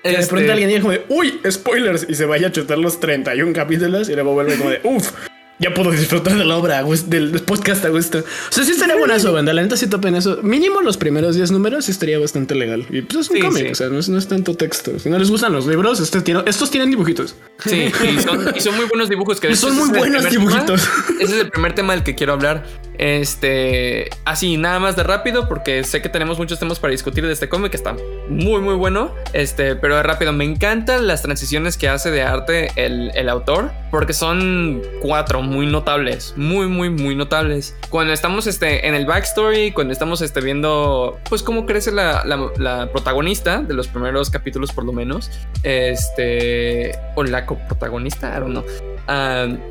[0.02, 2.78] Que de este- pronto alguien diga como de, uy, spoilers, y se vaya a chutar
[2.78, 5.12] los 31 capítulos y luego vuelve como de, uff,
[5.60, 8.18] ya puedo disfrutar de la obra, del podcast a gusto.
[8.18, 9.52] O sea, sí estaría buenazo, banda.
[9.52, 10.38] La neta sí topen eso.
[10.42, 12.86] Mínimo los primeros 10 números sí estaría bastante legal.
[12.90, 13.72] Y pues es un Sí, cómic, sí.
[13.72, 14.98] o sea, no es, no es tanto texto.
[14.98, 17.34] Si no les gustan los libros, este estos tienen dibujitos.
[17.64, 17.84] Sí,
[18.16, 20.30] y son, y son muy buenos dibujos que Y son muy buenos tema.
[20.30, 20.88] dibujitos.
[21.20, 22.64] ese es el primer tema del que quiero hablar.
[23.00, 27.32] Este, así, nada más de rápido, porque sé que tenemos muchos temas para discutir de
[27.32, 27.96] este cómic, que está
[28.28, 29.14] muy, muy bueno.
[29.32, 33.70] Este, pero de rápido, me encantan las transiciones que hace de arte el, el autor,
[33.90, 37.74] porque son cuatro muy notables, muy, muy, muy notables.
[37.88, 42.50] Cuando estamos este, en el backstory, cuando estamos este, viendo, pues, cómo crece la, la,
[42.58, 45.30] la protagonista de los primeros capítulos, por lo menos,
[45.62, 48.64] este, o la coprotagonista, I don't know.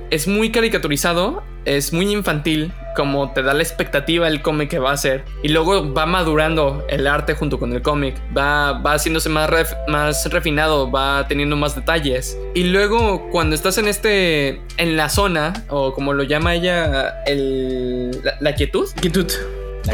[0.09, 4.91] Es muy caricaturizado, es muy infantil, como te da la expectativa el cómic que va
[4.91, 5.23] a ser.
[5.43, 9.77] Y luego va madurando el arte junto con el cómic, va, va haciéndose más, ref-
[9.87, 12.37] más refinado, va teniendo más detalles.
[12.53, 18.11] Y luego cuando estás en este, en la zona, o como lo llama ella, el,
[18.23, 18.89] la, la quietud.
[18.99, 19.31] Quietud.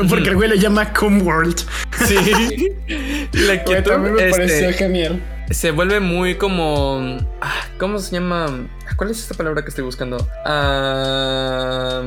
[0.10, 1.58] Porque el güey le llama Comworld.
[2.06, 2.16] Sí.
[3.34, 3.92] la quietud.
[3.92, 5.22] también me este, pareció genial.
[5.52, 7.18] Se vuelve muy como.
[7.42, 8.68] ah, ¿Cómo se llama?
[8.98, 10.18] ¿Cuál es esta palabra que estoy buscando?
[10.46, 12.02] Ah,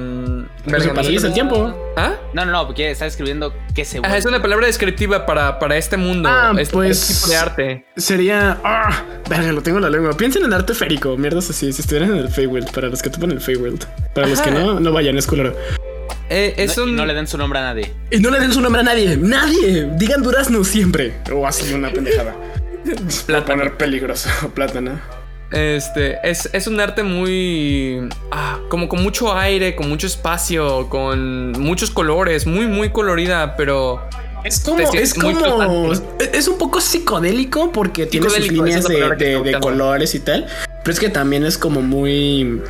[0.64, 1.92] Pues verga, no sé paraliza el tiempo.
[1.96, 2.14] ¿Ah?
[2.32, 5.76] No, no, no, porque está escribiendo que se Ajá, es una palabra descriptiva para, para
[5.76, 6.28] este mundo.
[6.30, 7.84] Ah, este pues- tipo de arte.
[7.96, 8.58] Sería.
[8.64, 10.12] Ah, verga, lo tengo en la lengua.
[10.16, 11.72] Piensen en arte férico, mierdas así.
[11.72, 13.84] Si estuvieran en el Feywild, para los que topan el Feywild.
[14.14, 15.54] Para los que no, no vayan, es culero.
[16.30, 16.96] Eh, es no, y un.
[16.96, 17.92] no le den su nombre a nadie.
[18.10, 19.16] Y no le den su nombre a nadie.
[19.16, 19.88] ¡Nadie!
[19.96, 21.14] Digan durazno siempre.
[21.32, 22.34] O así una pendejada.
[23.26, 24.28] Para poner peligroso.
[24.54, 25.00] Plátano.
[25.50, 28.00] Este, es, es un arte muy.
[28.30, 34.02] ah, como con mucho aire, con mucho espacio, con muchos colores, muy, muy colorida, pero.
[34.44, 35.92] Es como, es como,
[36.32, 40.46] es un poco psicodélico porque tiene sus líneas de, de- de colores y tal.
[40.84, 42.62] Pero es que también es como muy,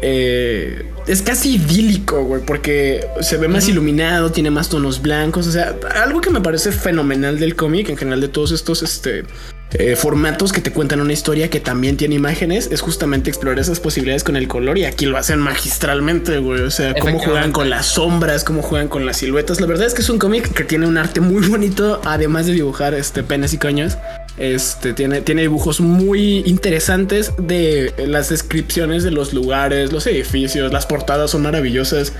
[0.00, 5.46] eh, es casi idílico, güey, porque se ve más iluminado, tiene más tonos blancos.
[5.46, 9.24] O sea, algo que me parece fenomenal del cómic, en general de todos estos, este,
[9.74, 13.80] eh, formatos que te cuentan una historia que también tiene imágenes, es justamente explorar esas
[13.80, 16.60] posibilidades con el color y aquí lo hacen magistralmente, güey.
[16.60, 19.60] O sea, cómo juegan con las sombras, cómo juegan con las siluetas.
[19.60, 22.52] La verdad es que es un cómic que tiene un arte muy bonito, además de
[22.52, 23.96] dibujar este penes y coños.
[24.38, 30.86] Este tiene, tiene dibujos muy interesantes de las descripciones de los lugares, los edificios, las
[30.86, 32.12] portadas son maravillosas.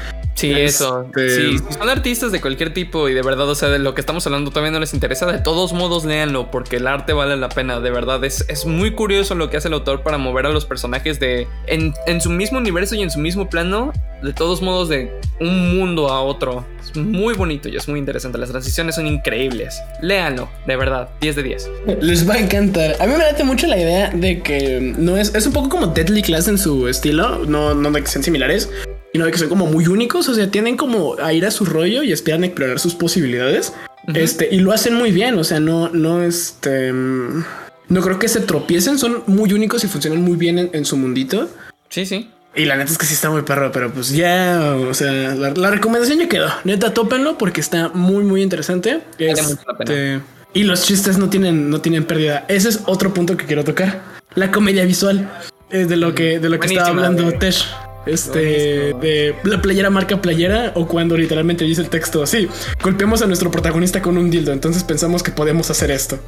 [0.43, 1.07] Sí, Este- eso.
[1.17, 4.01] Sí, si son artistas de cualquier tipo y de verdad, o sea, de lo que
[4.01, 7.49] estamos hablando todavía no les interesa, de todos modos léanlo porque el arte vale la
[7.49, 8.25] pena, de verdad.
[8.25, 11.47] Es, es muy curioso lo que hace el autor para mover a los personajes de
[11.67, 15.79] en, en su mismo universo y en su mismo plano, de todos modos, de un
[15.79, 16.65] mundo a otro.
[16.81, 18.39] Es muy bonito y es muy interesante.
[18.39, 19.81] Las transiciones son increíbles.
[20.01, 21.71] Léanlo, de verdad, 10 de 10.
[22.01, 22.97] Les va a encantar.
[23.01, 25.87] A mí me late mucho la idea de que no es, es un poco como
[25.89, 28.69] Deadly Class en su estilo, no, no de que sean similares,
[29.13, 31.65] sino de que son como muy únicos, o sea, tienen como a ir a su
[31.65, 33.73] rollo y esperan a explorar sus posibilidades.
[34.15, 37.45] Este, y lo hacen muy bien, o sea, no, no, este, mm,
[37.89, 40.97] no creo que se tropiecen, son muy únicos y funcionan muy bien en, en su
[40.97, 41.49] mundito.
[41.89, 42.31] Sí, sí.
[42.55, 45.51] Y la neta es que sí está muy perro, pero pues ya, o sea, la,
[45.51, 46.49] la recomendación ya quedó.
[46.65, 49.01] Neta, tópenlo porque está muy, muy interesante.
[49.19, 50.21] Este,
[50.53, 52.45] y los chistes no tienen, no tienen pérdida.
[52.49, 54.03] Ese es otro punto que quiero tocar.
[54.35, 55.31] La comedia visual.
[55.71, 57.33] Es de lo que, de lo que estaba hablando.
[57.33, 57.67] Tesh.
[58.07, 62.49] Este de la playera marca playera o cuando literalmente dice el texto así
[62.83, 66.19] golpeamos a nuestro protagonista con un dildo entonces pensamos que podemos hacer esto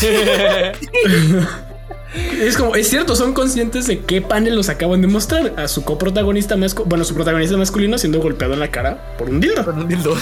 [2.40, 5.84] es como es cierto son conscientes de qué panel los acaban de mostrar a su
[5.84, 9.86] coprotagonista masculino bueno su protagonista masculino siendo golpeado en la cara por un dildo Un
[9.88, 10.16] dildo.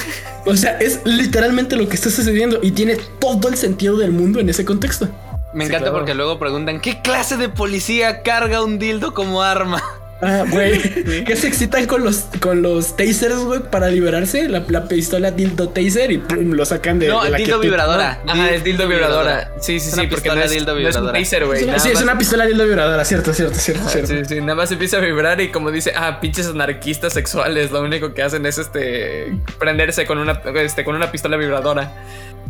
[0.44, 4.40] o sea es literalmente lo que está sucediendo y tiene todo el sentido del mundo
[4.40, 5.08] en ese contexto
[5.54, 5.98] Me Sí, encanta claro.
[5.98, 9.82] porque luego preguntan, ¿qué clase de policía carga un dildo como arma?
[10.22, 10.80] Ah, güey.
[11.24, 14.48] que se excitan con los, con los tasers, güey, para liberarse.
[14.48, 18.22] La, la pistola dildo taser y pum, lo sacan de, no, de la dildo vibradora.
[18.26, 19.52] Ajá, es dildo vibradora.
[19.60, 21.18] Sí, sí, sí, una porque no es, dildo no es un vibradora.
[21.18, 21.64] taser, güey.
[21.78, 24.08] Sí, es una pistola dildo vibradora, cierto, cierto, cierto, cierto.
[24.08, 27.82] Sí, sí, nada más empieza a vibrar y como dice, ah, pinches anarquistas sexuales, lo
[27.82, 31.92] único que hacen es este prenderse con una este con una pistola vibradora.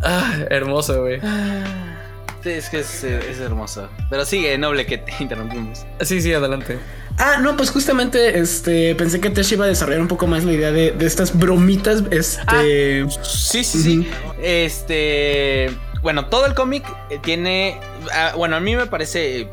[0.02, 1.20] Ah, hermoso, güey.
[1.20, 1.26] Sí,
[2.46, 3.88] es que es, es hermoso.
[4.10, 5.84] Pero sigue, noble, que te interrumpimos.
[6.00, 6.78] Sí, sí, adelante.
[7.18, 10.52] Ah, no, pues justamente este pensé que Tesh iba a desarrollar un poco más la
[10.52, 12.02] idea de, de estas bromitas.
[12.10, 13.06] Este.
[13.22, 14.08] Sí, sí, sí.
[14.42, 15.70] Este.
[16.06, 17.80] Bueno, todo el cómic eh, tiene.
[18.14, 19.40] ah, bueno, a mí me parece.
[19.40, 19.48] eh,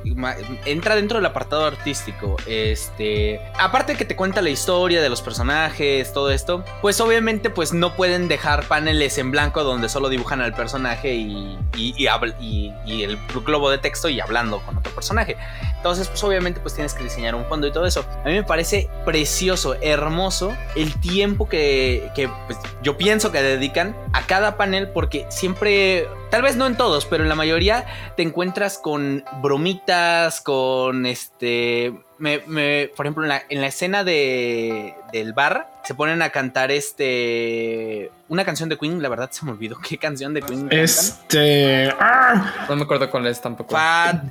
[0.66, 2.38] Entra dentro del apartado artístico.
[2.46, 3.42] Este.
[3.60, 6.64] Aparte que te cuenta la historia de los personajes, todo esto.
[6.84, 11.58] Pues obviamente, pues no pueden dejar paneles en blanco donde solo dibujan al personaje y.
[11.76, 15.36] Y- y el globo de texto y hablando con otro personaje.
[15.78, 18.06] Entonces, pues obviamente, pues tienes que diseñar un fondo y todo eso.
[18.24, 23.96] A mí me parece precioso, hermoso el tiempo que, que, pues, yo pienso que dedican
[24.14, 27.86] a cada panel porque siempre, tal vez no en todos, pero en la mayoría
[28.18, 31.94] te, encuentras con bromitas, con este.
[32.18, 36.32] Me, me- por ejemplo, en la, en la escena de, del bar se ponen a
[36.32, 38.10] cantar este.
[38.30, 40.70] Una canción de Queen, la verdad se me olvidó qué canción de Queen.
[40.72, 41.94] Este.
[42.00, 42.66] ¡ah!
[42.68, 43.76] No me acuerdo cuál es tampoco.
[43.76, 44.24] Fat-.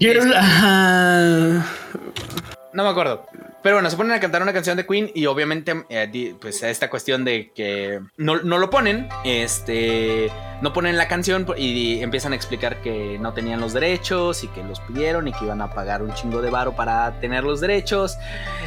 [2.73, 3.27] No me acuerdo.
[3.62, 6.90] Pero bueno, se ponen a cantar una canción de Queen y obviamente, eh, pues esta
[6.90, 10.31] cuestión de que no, no lo ponen, este,
[10.62, 14.64] no ponen la canción y empiezan a explicar que no tenían los derechos y que
[14.64, 18.16] los pidieron y que iban a pagar un chingo de varo para tener los derechos,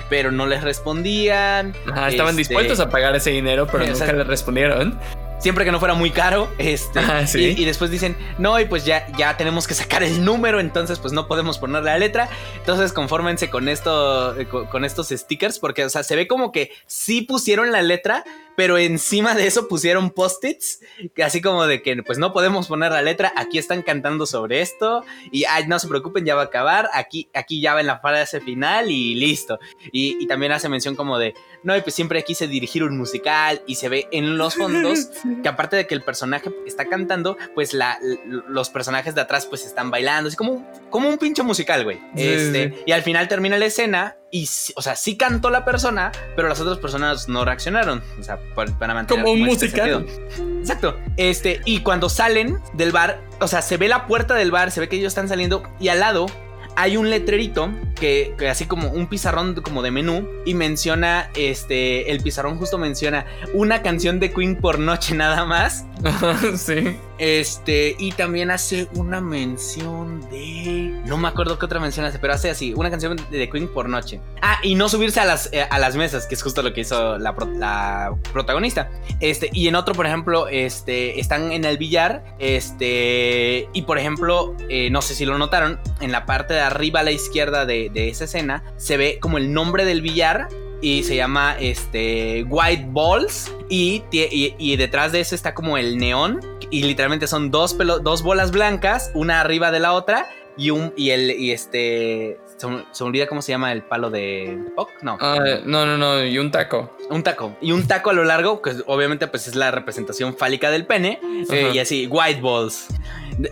[0.09, 1.75] pero no les respondían.
[1.91, 4.15] Ajá, estaban Este, dispuestos a pagar ese dinero, pero nunca Exacto.
[4.15, 4.97] le respondieron.
[5.37, 7.53] siempre que no fuera muy caro, este, Ajá, sí.
[7.57, 10.97] y, y después dicen, no, y pues ya, ya tenemos que sacar el número, entonces
[10.97, 15.59] pues no podemos poner la letra, entonces confórmense con esto, eh, con, con estos stickers,
[15.59, 18.23] porque, o sea, se ve como que sí pusieron la letra,
[18.55, 20.79] pero encima de eso pusieron post-its,
[21.23, 25.03] así como de que pues no podemos poner la letra, aquí están cantando sobre esto,
[25.31, 27.99] y ay, no se preocupen, ya va a acabar, aquí, aquí ya va en la
[27.99, 29.59] frase final y listo.
[29.91, 33.61] Y, y también hace mención como de, no, y pues siempre quise dirigir un musical
[33.67, 35.09] y se ve en los fondos
[35.43, 37.99] que aparte de que el personaje está cantando, pues la,
[38.47, 41.97] los personajes de atrás pues están bailando, así como, un- como un pinche musical, güey.
[42.15, 42.83] Sí, este, sí.
[42.85, 46.59] Y al final termina la escena y, o sea, sí cantó la persona, pero las
[46.59, 50.05] otras personas no reaccionaron, o sea, para, para mantener Como un este musical.
[50.07, 50.59] sentido.
[50.59, 50.99] Exacto.
[51.17, 54.79] Este, y cuando salen del bar, o sea, se ve la puerta del bar, se
[54.79, 56.27] ve que ellos están saliendo y al lado
[56.75, 62.11] hay un letrerito que, que así como un pizarrón como de menú y menciona, este,
[62.11, 65.85] el pizarrón justo menciona una canción de Queen por noche nada más.
[66.57, 66.97] sí.
[67.17, 71.01] Este, y también hace una mención de.
[71.05, 73.87] No me acuerdo qué otra mención hace, pero hace así: una canción de Queen por
[73.87, 74.19] noche.
[74.41, 76.81] Ah, y no subirse a las, eh, a las mesas, que es justo lo que
[76.81, 78.89] hizo la, pro- la protagonista.
[79.19, 82.23] Este, y en otro, por ejemplo, este, están en el billar.
[82.39, 86.99] Este, y por ejemplo, eh, no sé si lo notaron, en la parte de arriba
[86.99, 90.47] a la izquierda de, de esa escena se ve como el nombre del billar
[90.81, 96.39] y se llama este White Balls y, y detrás de eso está como el neón
[96.79, 100.93] y literalmente son dos, pelo- dos bolas blancas, una arriba de la otra y un
[100.95, 104.89] y el y este se, se me olvida cómo se llama el palo de Puck,
[105.01, 106.95] no, Ah, no, no, no, y un taco.
[107.09, 110.71] un taco y un taco a lo largo, que obviamente pues es la representación fálica
[110.71, 111.19] del pene
[111.51, 112.87] eh, y así White Balls.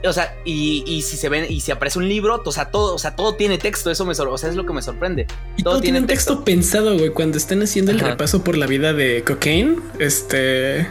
[0.07, 2.95] O sea, y, y si se ven y si aparece un libro, o sea, todo,
[2.95, 5.27] o sea, todo tiene texto, eso me o sea, es lo que me sorprende.
[5.57, 7.09] Y Todo todo, tiene un texto, pensado, güey.
[7.09, 10.87] Cuando están haciendo el repaso por la vida de Cocaine, este.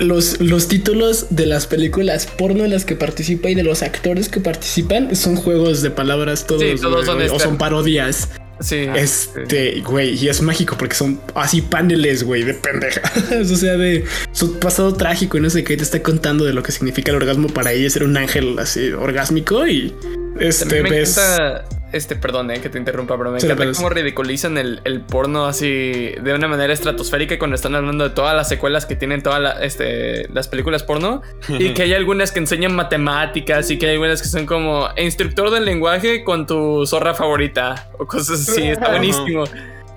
[0.00, 4.28] Los, los títulos de las películas porno en las que participa y de los actores
[4.28, 8.28] que participan son juegos de palabras todos, Sí, todos güey, son o este- son parodias.
[8.58, 8.86] Sí.
[8.96, 13.02] Este, güey, y es mágico porque son así paneles, güey, de pendejas.
[13.52, 16.62] O sea, de su pasado trágico y no sé qué te está contando de lo
[16.62, 19.94] que significa el orgasmo para ella ser un ángel así orgásmico y
[20.40, 21.18] este ves.
[21.18, 21.64] encanta,
[21.96, 25.46] este, perdón, eh, que te interrumpa, pero me Sí, encanta cómo ridiculizan el, el porno
[25.46, 29.40] así de una manera estratosférica cuando están hablando de todas las secuelas que tienen todas
[29.40, 33.92] la- este, las películas porno y que hay algunas que enseñan matemáticas y que hay
[33.94, 38.90] algunas que son como instructor del lenguaje con tu zorra favorita o cosas así, está
[38.90, 39.44] buenísimo.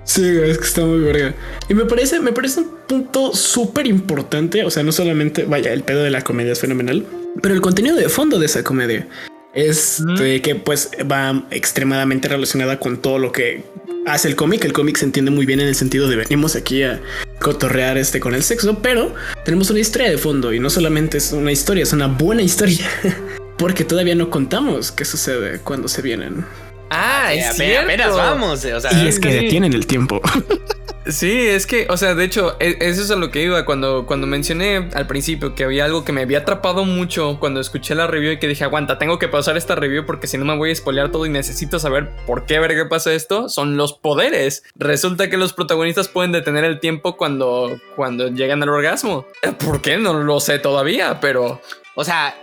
[0.02, 1.34] Sí, es que está muy verga.
[1.68, 4.64] Y me parece, me parece un punto súper importante.
[4.64, 7.04] O sea, no solamente, vaya, el pedo de la comedia es fenomenal,
[7.40, 9.06] pero el contenido de fondo de esa comedia
[9.54, 13.64] es de que pues va extremadamente relacionada con todo lo que
[14.06, 14.64] hace el cómic.
[14.64, 17.00] El cómic se entiende muy bien en el sentido de venimos aquí a
[17.40, 21.32] cotorrear este con el sexo, pero tenemos una historia de fondo y no solamente es
[21.32, 22.88] una historia, es una buena historia.
[23.58, 26.44] Porque todavía no contamos qué sucede cuando se vienen.
[26.88, 27.84] Ah, Eh, es apenas, cierto.
[27.84, 30.20] apenas vamos, eh, o sea, Y es que detienen el tiempo.
[31.06, 34.04] Sí, es que, o sea, de hecho, e- eso es a lo que iba cuando,
[34.04, 38.06] cuando mencioné al principio que había algo que me había atrapado mucho cuando escuché la
[38.06, 40.70] review y que dije, aguanta, tengo que pausar esta review porque si no me voy
[40.70, 44.62] a spoilear todo y necesito saber por qué verga pasa esto, son los poderes.
[44.76, 49.26] Resulta que los protagonistas pueden detener el tiempo cuando, cuando llegan al orgasmo.
[49.42, 49.96] Eh, ¿Por qué?
[49.96, 51.62] No lo sé todavía, pero...
[51.94, 52.34] O sea,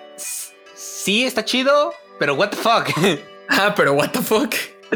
[0.76, 2.90] sí está chido, pero what the fuck.
[3.50, 4.54] Ah, pero what the fuck.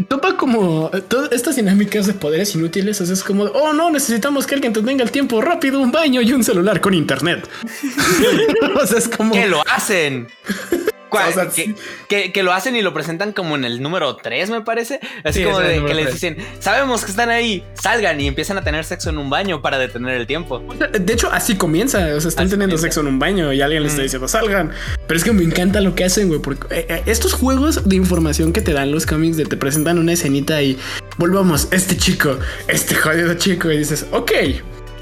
[0.08, 3.02] Topa como todas estas dinámicas de poderes inútiles.
[3.02, 6.32] Es como, oh no, necesitamos que alguien te tenga el tiempo rápido, un baño y
[6.34, 7.48] un celular con internet.
[8.76, 10.28] o sea, es como que lo hacen.
[11.12, 11.30] ¿Cuál?
[11.30, 11.76] O sea, que, sí.
[12.08, 15.00] que- que lo hacen y lo presentan como en el número 3, me parece.
[15.24, 18.64] Así Sí, como de que les dicen, sabemos que están ahí, salgan y empiezan a
[18.64, 20.64] tener sexo en un baño para detener el tiempo.
[21.00, 21.98] De hecho, así comienza.
[22.16, 22.82] O sea, están Así teniendo comienza.
[22.84, 24.06] sexo en un baño y alguien les está Mm.
[24.06, 24.72] diciendo salgan.
[25.06, 27.96] Pero es que me encanta lo que hacen, güey, porque eh, eh, estos juegos de
[27.98, 30.78] información que te dan los cómics de te presentan una escenita y
[31.18, 34.32] volvamos, este chico, este jodido chico, y dices, ok.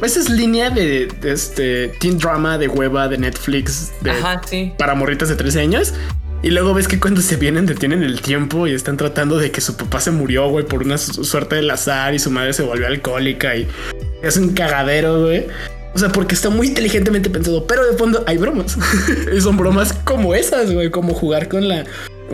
[0.02, 4.74] Esa es línea de, de este teen drama de hueva de Netflix de Ajá, sí.
[4.78, 5.94] para morritas de 13 años.
[6.42, 9.60] Y luego ves que cuando se vienen detienen el tiempo y están tratando de que
[9.60, 12.88] su papá se murió, güey, por una suerte del azar y su madre se volvió
[12.88, 13.68] alcohólica y
[14.24, 15.48] es un cagadero, güey.
[15.94, 18.78] O sea, porque está muy inteligentemente pensado, pero de fondo hay bromas.
[19.36, 21.84] y son bromas como esas, güey, como jugar con la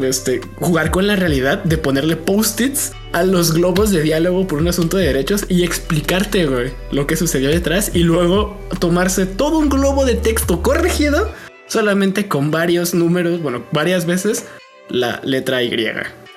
[0.04, 4.68] este, jugar con la realidad de ponerle post-its a los globos de diálogo por un
[4.68, 9.70] asunto de derechos y explicarte, güey, lo que sucedió detrás y luego tomarse todo un
[9.70, 11.32] globo de texto corregido
[11.68, 14.46] solamente con varios números, bueno, varias veces
[14.90, 15.74] la letra Y.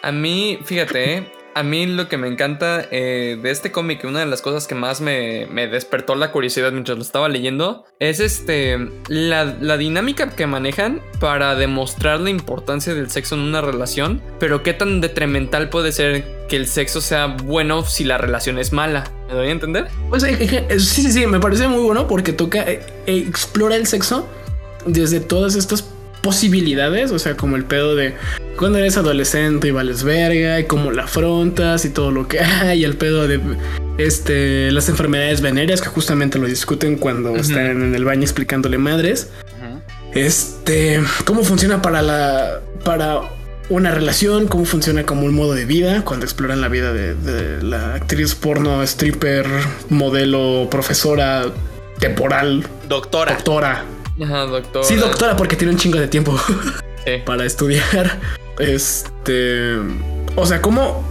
[0.03, 1.38] A mí, fíjate.
[1.59, 4.77] A mí lo que me encanta eh, de este cómic, una de las cosas que
[4.77, 11.01] más me, despertó la curiosidad mientras lo estaba leyendo, es este la, dinámica que manejan
[11.18, 16.47] para demostrar la importancia del sexo en una relación, pero qué tan detrimental puede ser
[16.49, 19.11] que el sexo sea bueno si la relación es mala.
[19.27, 19.88] ¿Me doy a entender?
[20.09, 24.29] Pues sí, sí, sí, me parece muy bueno porque toca, eh, explora el sexo
[24.87, 25.83] desde todas estas
[26.29, 28.14] posibilidades, o sea, como el pedo de
[28.59, 32.85] cuando eres adolescente y vales verga y cómo la afrontas y todo lo que hay,
[32.85, 33.41] el pedo de
[33.97, 39.31] este las enfermedades venéreas que justamente lo discuten cuando están en el baño explicándole madres.
[40.12, 43.23] Este, cómo funciona para la para
[43.71, 47.62] una relación, cómo funciona como un modo de vida cuando exploran la vida de, de
[47.62, 49.47] la actriz porno, stripper,
[49.88, 51.47] modelo, profesora,
[51.99, 53.33] temporal, doctora.
[53.33, 53.85] Doctora,
[54.22, 54.85] Ajá, doctora.
[54.85, 56.38] Sí, doctora, porque tiene un chingo de tiempo
[57.24, 58.18] para estudiar.
[58.59, 59.76] Este.
[60.37, 61.04] O sea, ¿cómo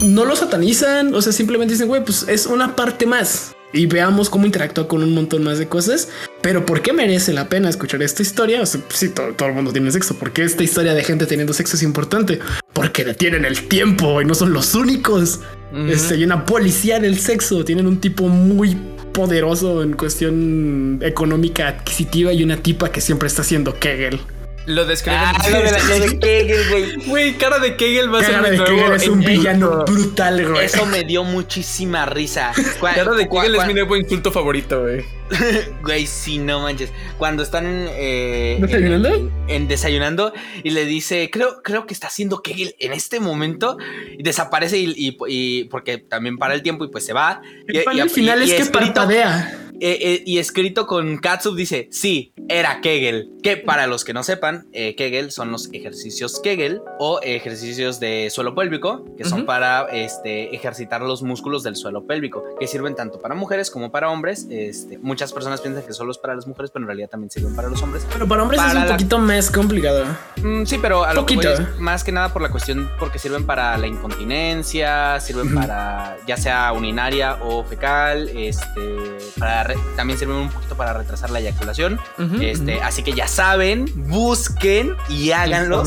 [0.00, 1.14] no lo satanizan?
[1.14, 3.54] O sea, simplemente dicen, güey, pues es una parte más.
[3.74, 6.08] Y veamos cómo interactúa con un montón más de cosas.
[6.42, 8.60] Pero ¿por qué merece la pena escuchar esta historia?
[8.60, 10.14] O sea, sí, todo, el mundo tiene sexo.
[10.14, 12.38] ¿Por qué esta historia de gente teniendo sexo es importante?
[12.74, 15.40] Porque detienen el tiempo y no son los únicos.
[15.88, 17.64] Este, hay una policía del sexo.
[17.64, 18.76] Tienen un tipo muy
[19.12, 24.20] poderoso en cuestión económica adquisitiva y una tipa que siempre está haciendo Kegel.
[24.66, 25.18] Lo describen.
[25.20, 26.96] Ah, lo de, Kegel, güey.
[27.06, 30.64] Güey, cara de Kegel va a ser de Kegel es un villano brutal, güey.
[30.64, 32.52] Eso me dio muchísima risa.
[32.80, 35.04] Cara de Kegel es mi nuevo insulto favorito, güey.
[35.82, 36.92] güey, sí, no manches.
[37.18, 39.30] Cuando están eh, ¿Desayunando?
[39.48, 43.78] En, desayunando y le dice, creo, creo que está haciendo Kegel en este momento
[44.16, 47.42] y desaparece y, porque también para el tiempo y pues se va.
[47.66, 49.58] y, al final es que parpadea.
[49.84, 53.30] Eh, eh, y escrito con Katsup dice, sí, era Kegel.
[53.42, 58.28] Que para los que no sepan, eh, Kegel son los ejercicios Kegel o ejercicios de
[58.30, 63.18] suelo pélvico, que son para este, ejercitar los músculos del suelo pélvico, que sirven tanto
[63.18, 64.46] para mujeres como para hombres.
[64.48, 67.56] Este, muchas personas piensan que solo es para las mujeres, pero en realidad también sirven
[67.56, 68.06] para los hombres.
[68.12, 70.04] Pero para hombres es un poquito más complicado.
[70.36, 71.36] Mm, sí, pero a lo que
[71.80, 76.72] más que nada por la cuestión, porque sirven para la incontinencia, sirven para ya sea
[76.72, 82.00] urinaria o fecal, este, para también sirven un poquito para retrasar la eyaculación.
[82.40, 85.84] este, Así que ya saben, busquen y háganlo.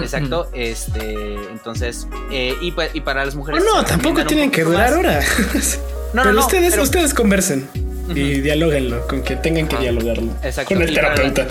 [0.00, 0.48] Exacto.
[0.52, 3.64] Este, entonces, eh, pues, y, para las mujeres.
[3.64, 5.26] no, tampoco tienen que durar horas.
[6.14, 7.68] no, pero no, ustedes, ustedes conversen
[8.14, 10.32] y dialóguenlo con que tengan que dialogarlo.
[10.42, 10.74] Exacto.
[10.74, 11.46] Con el terapeuta.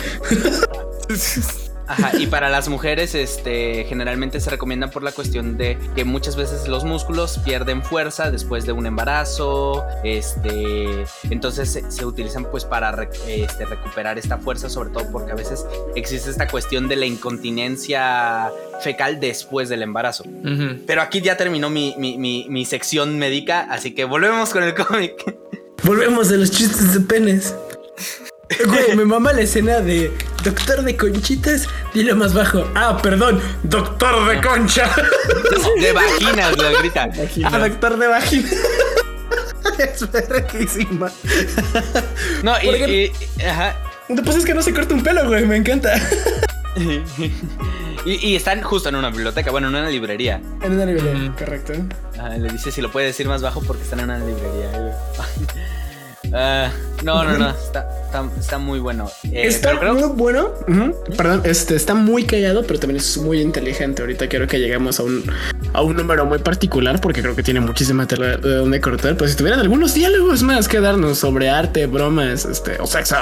[1.89, 6.35] Ajá, y para las mujeres, este, generalmente se recomienda por la cuestión de que muchas
[6.35, 13.09] veces los músculos pierden fuerza después de un embarazo, este, entonces se, utilizan pues para
[13.27, 18.51] este, recuperar esta fuerza, sobre todo porque a veces existe esta cuestión de la incontinencia
[18.81, 20.25] fecal después del embarazo.
[20.85, 25.35] Pero aquí ya terminó mi, mi, mi sección médica, así que volvemos con el cómic.
[25.83, 27.55] Volvemos a los chistes de penes.
[28.65, 30.11] Güey, me mama la escena de
[30.43, 32.65] Doctor de Conchitas, dilo más bajo.
[32.75, 34.89] Ah, perdón, Doctor de Concha.
[35.79, 37.09] De vaginas, lo grita.
[37.43, 38.49] Ah, Doctor de Vagina.
[39.79, 41.11] es verguísima.
[42.43, 43.75] No, y, y, Ajá.
[44.23, 45.93] Pues es que no se corta un pelo, güey, me encanta.
[48.05, 50.41] y, están justo en una biblioteca, bueno, en una librería.
[50.61, 51.73] En una librería, correcto.
[52.37, 54.97] le dice si lo puede decir más bajo porque están en una librería.
[56.29, 56.69] Uh,
[57.03, 57.87] no, no, no, está,
[58.39, 59.09] está, muy bueno.
[59.23, 60.51] Eh, está muy bueno.
[61.17, 64.01] Perdón, este está muy callado, pero también es muy inteligente.
[64.01, 65.23] Ahorita quiero que lleguemos a un,
[65.73, 69.15] a un número muy particular porque creo que tiene muchísima tela de donde cortar.
[69.15, 73.15] Pero si tuvieran algunos diálogos más que darnos sobre arte, bromas, este o sexo,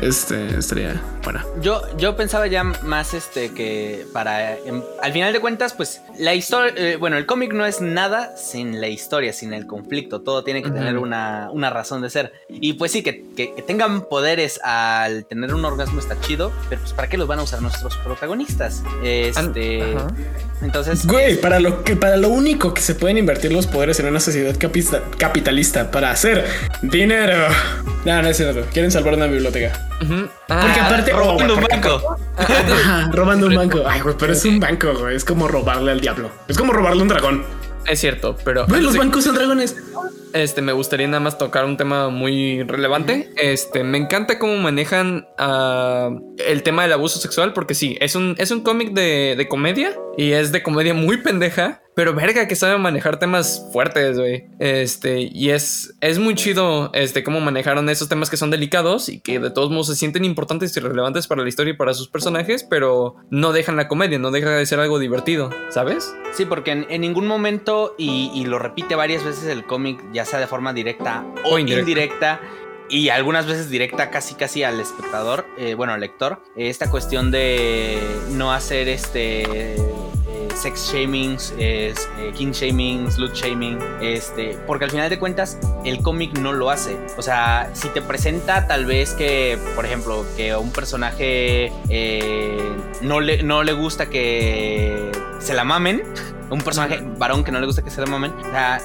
[0.00, 1.40] este estaría bueno.
[1.60, 6.34] Yo, yo pensaba ya más este que para em, al final de cuentas, pues la
[6.34, 10.20] historia, eh, bueno, el cómic no es nada sin la historia, sin el conflicto.
[10.20, 12.32] Todo tiene que tener una, una, razón de ser.
[12.48, 16.92] Y pues sí, que, que, tengan poderes al tener un orgasmo está chido, pero pues
[16.92, 18.82] ¿para qué los van a usar nuestros protagonistas?
[19.02, 19.96] Este.
[20.62, 21.06] Entonces.
[21.06, 24.20] Güey, para lo que para lo único que se pueden invertir los poderes en una
[24.20, 24.54] sociedad
[25.18, 26.44] capitalista para hacer
[26.82, 27.48] dinero.
[28.04, 28.66] No, no es cierto.
[28.72, 29.72] Quieren salvar una biblioteca.
[29.98, 31.12] Porque Ah, aparte.
[31.14, 32.16] Robando un banco.
[32.36, 33.82] Ajá, robando un banco.
[33.86, 35.16] Ay, güey, pero es un banco, güey.
[35.16, 36.30] Es como robarle al diablo.
[36.48, 37.44] Es como robarle a un dragón.
[37.86, 39.76] Es cierto, pero Güey, los bancos son dragones.
[40.32, 43.30] este me gustaría nada más tocar un tema muy relevante.
[43.36, 48.34] Este, me encanta cómo manejan ah, el tema del abuso sexual, porque sí, es un,
[48.38, 51.82] es un cómic de, de comedia y es de comedia muy pendeja.
[51.96, 54.46] Pero verga que sabe manejar temas fuertes, güey.
[54.58, 59.20] Este, y es, es muy chido este, cómo manejaron esos temas que son delicados y
[59.20, 62.08] que de todos modos se sienten importantes y relevantes para la historia y para sus
[62.08, 66.12] personajes, pero no dejan la comedia, no deja de ser algo divertido, ¿sabes?
[66.32, 70.24] Sí, porque en, en ningún momento, y, y lo repite varias veces el cómic, ya
[70.24, 71.90] sea de forma directa o, O indirecta.
[71.90, 72.40] indirecta.
[72.90, 77.30] y algunas veces directa casi casi al espectador, eh, bueno, al lector, eh, esta cuestión
[77.30, 79.76] de no hacer este...
[80.56, 86.02] sex shamings, es, eh, king shaming, slut shaming, este, porque al final de cuentas el
[86.02, 86.96] cómic no lo hace.
[87.16, 92.76] O sea, si te presenta tal vez que, por ejemplo, que a un personaje eh,
[93.02, 96.02] no, le, no le gusta que se la mamen,
[96.50, 98.80] un personaje varón que no le gusta que se la mamen, o sea,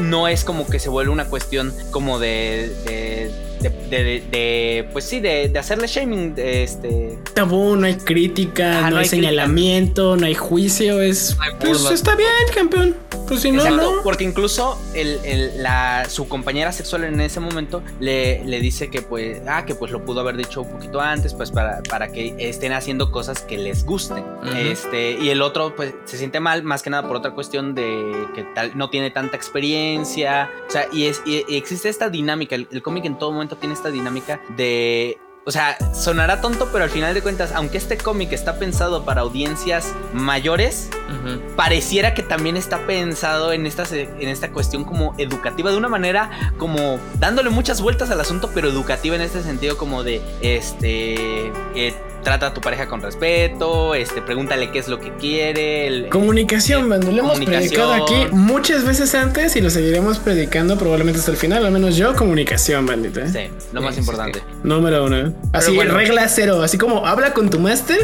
[0.00, 2.74] no es como que se vuelve una cuestión como de...
[2.86, 7.86] de de, de- de- de- pues sí, de, de hacerle shaming, de este, Tabú, no
[7.86, 11.00] hay crítica, Ah, no, no hay hay señalamiento, no hay juicio.
[11.00, 11.36] Es.
[11.40, 12.96] hay Pues está bien, campeón.
[13.28, 14.02] Pues si no, Exacto, no.
[14.04, 19.02] porque incluso el, el- la, su compañera sexual en ese momento le, le dice que
[19.02, 22.34] pues, ah, que pues lo pudo haber dicho un poquito antes, pues para, para que
[22.38, 24.24] estén haciendo cosas que les gusten.
[24.56, 28.12] Este, y el otro pues se siente mal, más que nada por otra cuestión de
[28.36, 30.48] que tal, no tiene tanta experiencia.
[30.68, 33.55] O sea, y, es, y, y existe esta dinámica, el, el cómic en todo momento
[33.56, 37.96] tiene esta dinámica de o sea, sonará tonto, pero al final de cuentas, aunque este
[37.96, 40.90] cómic está pensado para audiencias mayores,
[41.54, 45.86] pareciera que también está pensado en esta, se- en esta cuestión como educativa, de una
[45.88, 51.46] manera como dándole muchas vueltas al asunto, pero educativa en este sentido como de, este,
[51.76, 51.94] eh,
[52.26, 55.86] trata a tu pareja con respeto, este, pregúntale qué es lo que quiere.
[55.86, 57.12] el- Comunicación, mano.
[57.12, 61.64] Lo hemos predicado aquí muchas veces antes y lo seguiremos predicando probablemente hasta el final.
[61.64, 63.20] Al menos yo, comunicación, bandita.
[63.20, 63.28] ¿eh?
[63.32, 64.42] sí, lo Sí, más sí, importante.
[64.64, 65.32] Número uno.
[65.52, 65.94] Así, bueno.
[65.94, 66.62] regla cero.
[66.62, 67.98] Así como habla con tu máster,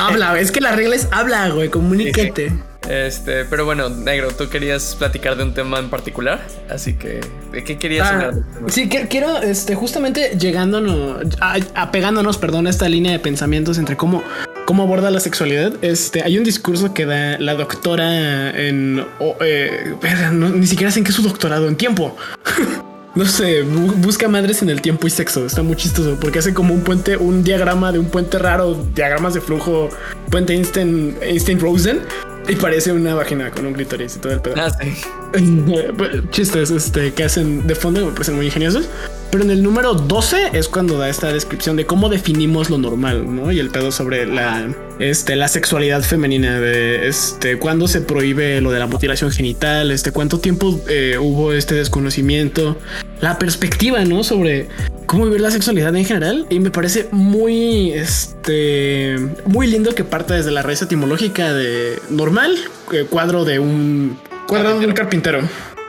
[0.00, 0.40] habla.
[0.40, 1.68] Es que la regla es habla, güey.
[1.68, 2.50] Comunícate.
[2.88, 7.20] Este, pero bueno, negro, tú querías platicar de un tema en particular, así que
[7.52, 8.34] ¿de qué querías Ah, hablar?
[8.68, 13.96] sí, que- quiero, este, justamente llegándonos, a- apegándonos, perdón, a esta línea de pensamientos entre
[13.96, 14.22] cómo,
[14.66, 15.72] cómo aborda la sexualidad.
[15.82, 19.94] Este, hay un discurso que da la doctora en, o, eh,
[20.32, 22.16] no, ni siquiera sé en qué es su doctorado, en tiempo.
[23.16, 25.46] No sé, bu- busca madres en el tiempo y sexo.
[25.46, 29.34] Está muy chistoso porque hace como un puente, un diagrama de un puente raro, diagramas
[29.34, 29.88] de flujo,
[30.32, 32.00] puente Einstein, Einstein Rosen
[32.48, 34.54] y parece una vagina con un clítoris y todo el pedo.
[34.58, 34.94] Ah, sí.
[36.30, 38.88] chistes este, que hacen de fondo me parecen muy ingeniosos.
[39.30, 43.34] Pero en el número 12 es cuando da esta descripción de cómo definimos lo normal,
[43.34, 43.50] ¿no?
[43.50, 48.70] Y el pedo sobre la, este, la sexualidad femenina, de este, cuándo se prohíbe lo
[48.70, 52.76] de la mutilación genital, este, cuánto tiempo eh, hubo este desconocimiento,
[53.24, 54.22] la perspectiva, ¿no?
[54.22, 54.68] Sobre
[55.06, 56.46] cómo vivir la sexualidad en general.
[56.50, 59.16] Y me parece muy, este,
[59.46, 62.54] muy lindo que parta desde la raíz etimológica de normal,
[62.92, 65.40] eh, cuadro de un cuadrado de un carpintero.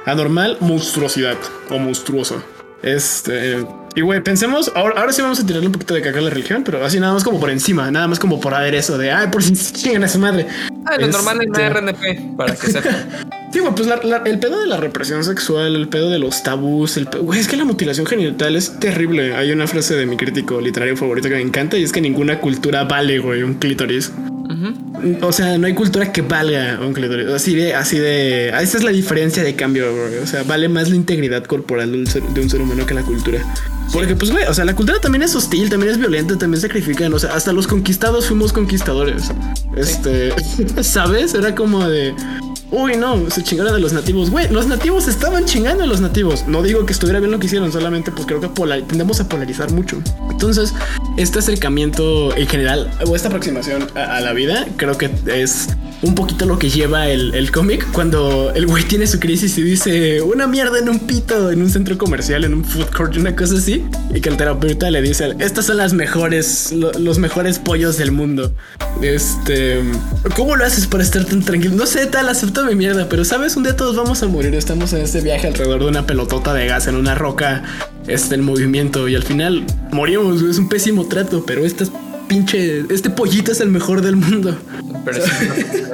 [0.05, 1.35] Anormal, monstruosidad
[1.69, 2.41] o monstruoso.
[2.81, 3.65] Este.
[3.95, 6.29] Y güey, pensemos, ahora, ahora sí vamos a tirarle un poquito de caca a la
[6.29, 9.09] religión, pero así nada más como por encima, nada más como por haber eso de,
[9.11, 10.47] ay, por si chingan a su madre.
[10.85, 13.07] Ah, lo normal es Este- RNP, para que sepan.
[13.53, 16.43] Sí, güey, pues la- la- el pedo de la represión sexual, el pedo de los
[16.43, 19.33] tabús, el pedo, güey, es que la mutilación genital es terrible.
[19.33, 22.41] Hay una frase de mi crítico literario favorito que me encanta y es que ninguna
[22.41, 24.11] cultura vale, güey, un clítoris.
[25.21, 27.27] O sea, no hay cultura que valga un clítoris.
[27.29, 28.49] Así de, así de.
[28.49, 30.17] Esa es la diferencia de cambio, güey.
[30.19, 32.93] O sea, vale más la integridad corporal de un ser, de un ser humano que
[32.93, 33.39] la cultura.
[33.93, 37.13] Porque, pues, güey, o sea, la cultura también es hostil, también es violenta, también sacrifican.
[37.13, 39.31] O sea, hasta los conquistados fuimos conquistadores.
[39.75, 40.33] Este,
[40.83, 41.33] ¿sabes?
[41.33, 42.13] Era como de.
[42.71, 44.29] Uy, no, se chingaron a los nativos.
[44.31, 46.45] Güey, los nativos estaban chingando a los nativos.
[46.47, 48.49] No digo que estuviera bien lo que hicieron, solamente pues creo que
[48.87, 50.01] tendemos a polarizar mucho.
[50.31, 50.73] Entonces,
[51.17, 55.67] este acercamiento en general, o esta aproximación a, la vida, creo que es
[56.01, 59.61] un poquito lo que lleva el, el cómic cuando el güey tiene su crisis y
[59.63, 63.35] dice una mierda en un pito, en un centro comercial, en un food court, una
[63.35, 63.85] cosa así.
[64.13, 68.11] Y que el terapeuta le dice, estas son las mejores, lo- los mejores pollos del
[68.11, 68.53] mundo.
[69.01, 69.81] Este,
[70.35, 71.75] ¿cómo lo haces para estar tan tranquilo?
[71.75, 74.55] No sé, tal, acepta mi mierda, pero sabes, un día todos vamos a morir.
[74.55, 77.63] Estamos en este viaje alrededor de una pelotota de gas en una roca,
[78.07, 80.41] este, en movimiento, y al final morimos.
[80.41, 81.85] Es un pésimo trato, pero este
[82.27, 84.57] pinche, este pollito es el mejor del mundo.
[85.03, 85.31] Pero sí,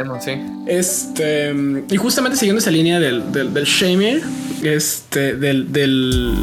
[0.05, 0.31] no sí.
[0.67, 1.53] Este,
[1.89, 4.21] y justamente siguiendo esa línea del, del, del shaming,
[4.63, 6.33] este, del, del,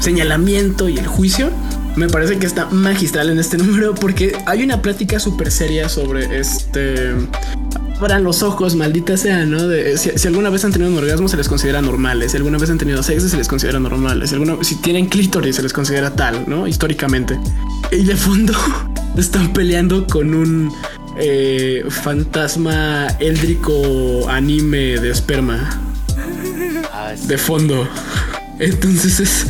[0.00, 1.50] señalamiento y el juicio
[1.98, 6.38] me parece que está magistral en este número porque hay una plática súper seria sobre
[6.38, 7.14] este
[7.98, 9.66] abran los ojos, maldita sea, ¿no?
[9.66, 12.70] De, si, alguna vez han tenido un orgasmo se les considera normales, si alguna vez
[12.70, 16.14] han tenido sexo se les considera normales, si, alguna, si tienen clítoris se les considera
[16.14, 16.68] tal, ¿no?
[16.68, 17.38] Históricamente.
[17.90, 18.52] Y de fondo
[19.16, 20.72] están peleando con un
[21.18, 25.68] eh, fantasma éldrico anime de esperma.
[26.92, 27.88] Ah, de fondo.
[28.60, 29.46] Entonces es...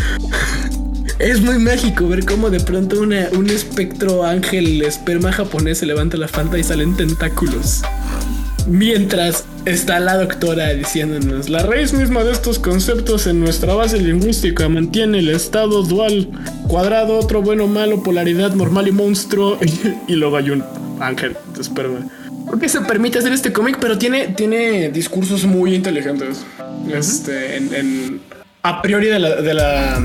[1.19, 6.29] Es muy mágico ver cómo de pronto un espectro ángel esperma japonés se levanta la
[6.29, 7.83] falda y salen tentáculos.
[8.69, 14.69] Mientras está la doctora diciéndonos, la raíz misma de estos conceptos en nuestra base lingüística
[14.69, 16.29] mantiene el estado dual,
[16.69, 19.59] cuadrado, otro bueno, malo, polaridad, normal y monstruo,
[20.07, 20.63] y, luego hay un
[21.01, 21.99] ángel de esperma.
[22.47, 26.45] Porque se permite hacer este cómic, pero tiene, tiene discursos muy inteligentes.
[26.93, 28.21] Este, en
[28.63, 29.99] a priori de la,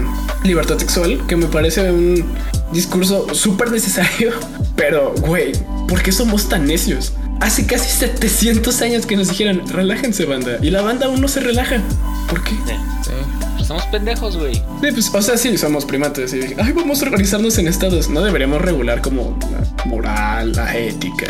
[0.44, 2.24] libertad sexual, que me parece un
[2.72, 4.32] discurso súper necesario,
[4.76, 5.54] pero, güey,
[5.88, 7.14] ¿por qué somos tan necios?
[7.40, 10.60] Hace casi 700 años que nos dijeron, relájense, banda.
[10.62, 11.82] Y la banda aún no se relaja.
[12.30, 12.52] ¿Por qué?
[12.52, 13.12] Sí.
[13.58, 14.56] Pues somos pendejos, güey.
[14.56, 16.34] Sí, pues, o sea, sí, somos primates.
[16.34, 18.10] Y ay, vamos a organizarnos en estados.
[18.10, 21.28] No deberíamos regular como la moral, la ética,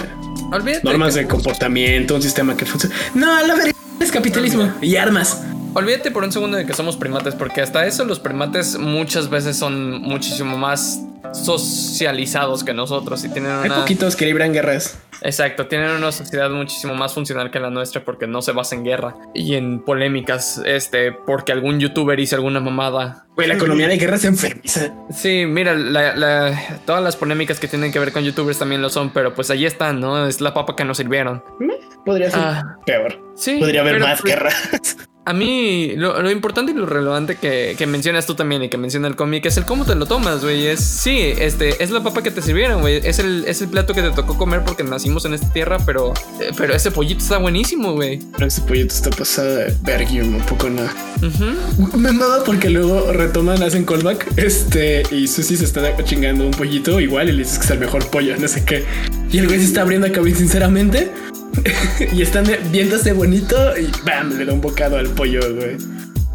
[0.84, 2.96] normas de comportamiento, un sistema que funciona.
[3.16, 5.42] No, la verdad es capitalismo y armas.
[5.76, 9.58] Olvídate por un segundo de que somos primates, porque hasta eso los primates muchas veces
[9.58, 11.04] son muchísimo más
[11.34, 13.64] socializados que nosotros y tienen una...
[13.64, 15.00] Hay poquitos que libran guerras.
[15.22, 18.84] Exacto, tienen una sociedad muchísimo más funcional que la nuestra porque no se basa en
[18.84, 23.26] guerra y en polémicas, este, porque algún youtuber hizo alguna mamada.
[23.36, 24.94] Güey, la economía de guerra se enfermiza.
[25.10, 25.76] Sí, mira,
[26.86, 29.66] todas las polémicas que tienen que ver con youtubers también lo son, pero pues ahí
[29.66, 30.28] están, ¿no?
[30.28, 31.44] Es la papa que nos sirvieron.
[32.06, 32.78] Podría ser ah.
[32.86, 33.18] peor.
[33.36, 33.58] Sí.
[33.60, 34.98] Podría haber más pues, guerras.
[35.26, 39.16] A mí, lo, importante y lo relevante que, mencionas tú también y que menciona el
[39.16, 40.68] cómic es el cómo te lo tomas, güey.
[40.68, 42.98] Es, sí, este, es la papa que te sirvieron, güey.
[43.04, 46.14] Es el, es el plato que te tocó comer porque nacimos en esta tierra, pero,
[46.42, 48.20] eh, pero ese pollito está buenísimo, güey.
[48.34, 50.94] Pero ese pollito está pasado de vergium, un poco nada.
[51.96, 57.00] Me manda porque luego retoman, hacen callback, este, y Susi se está chingando un pollito
[57.00, 58.84] igual y le dices que es el mejor pollo, no sé qué.
[59.32, 61.12] Y el güey se está abriendo a cabin sinceramente.
[62.14, 64.38] y están viéndose bonito y ¡bam!
[64.38, 65.78] Le da un bocado al pollo, güey.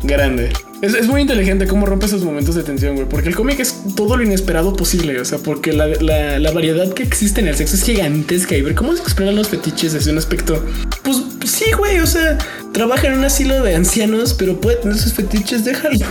[0.02, 0.52] Grande.
[0.80, 3.08] Es, muy inteligente cómo rompe esos momentos de tensión, güey.
[3.08, 5.20] Porque el cómic es todo lo inesperado posible.
[5.20, 8.56] O sea, porque la, variedad que existe en el sexo es gigantesca.
[8.56, 10.64] Y ver cómo se exploran los fetiches desde un aspecto.
[11.02, 11.98] Pues sí, güey.
[11.98, 12.38] O sea,
[12.72, 16.06] trabaja en un asilo de ancianos, pero puede tener sus fetiches, déjalo.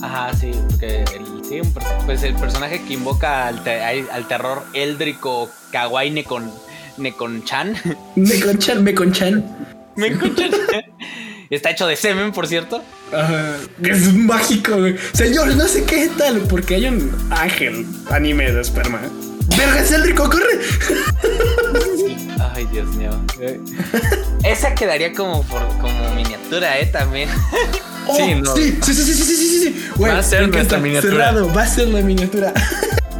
[0.00, 1.60] Ajá, sí, porque el, sí,
[2.06, 3.60] pues el personaje que invoca al,
[4.10, 6.50] al terror éldrico kawaii con
[6.98, 7.74] Necon-chan.
[8.16, 9.44] Necon-chan, Mecon-chan.
[9.96, 10.50] Mecon-chan.
[11.50, 12.82] Está hecho de semen, por cierto.
[13.82, 14.96] es mágico, güey.
[15.12, 19.00] Señor, no sé qué tal, porque hay un ángel anime de esperma.
[19.58, 20.60] ¡Verga, es el rico, corre!
[22.54, 23.10] Ay, Dios mío.
[24.44, 26.86] Esa quedaría como, por, como miniatura, ¿eh?
[26.86, 27.28] También.
[28.06, 28.56] Oh, sí, no.
[28.56, 31.12] sí, sí, sí, sí, sí, sí, sí, Va a ser nuestra miniatura.
[31.12, 32.52] Cerrado, va a ser la miniatura.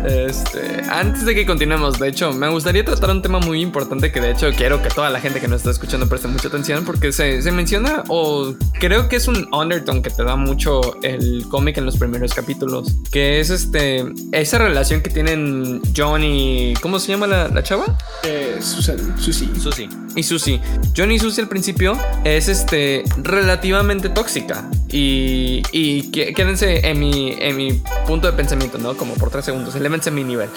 [0.04, 4.20] Este, antes de que continuemos, de hecho, me gustaría tratar un tema muy importante que
[4.20, 7.12] de hecho quiero que toda la gente que nos está escuchando preste mucha atención porque
[7.12, 11.78] se, se menciona o creo que es un undertone que te da mucho el cómic
[11.78, 17.12] en los primeros capítulos, que es este esa relación que tienen John y ¿cómo se
[17.12, 17.96] llama la, chava?
[18.24, 19.48] Eh, Susan, Susie.
[19.58, 19.88] Susie.
[20.16, 20.60] Y Susie.
[20.96, 27.56] John y Susie al principio es este relativamente tóxica y, y quédense en mi, en
[27.56, 28.94] mi punto de pensamiento, ¿no?
[28.94, 29.74] Como por tres segundos.
[29.74, 30.48] El a mi nivel.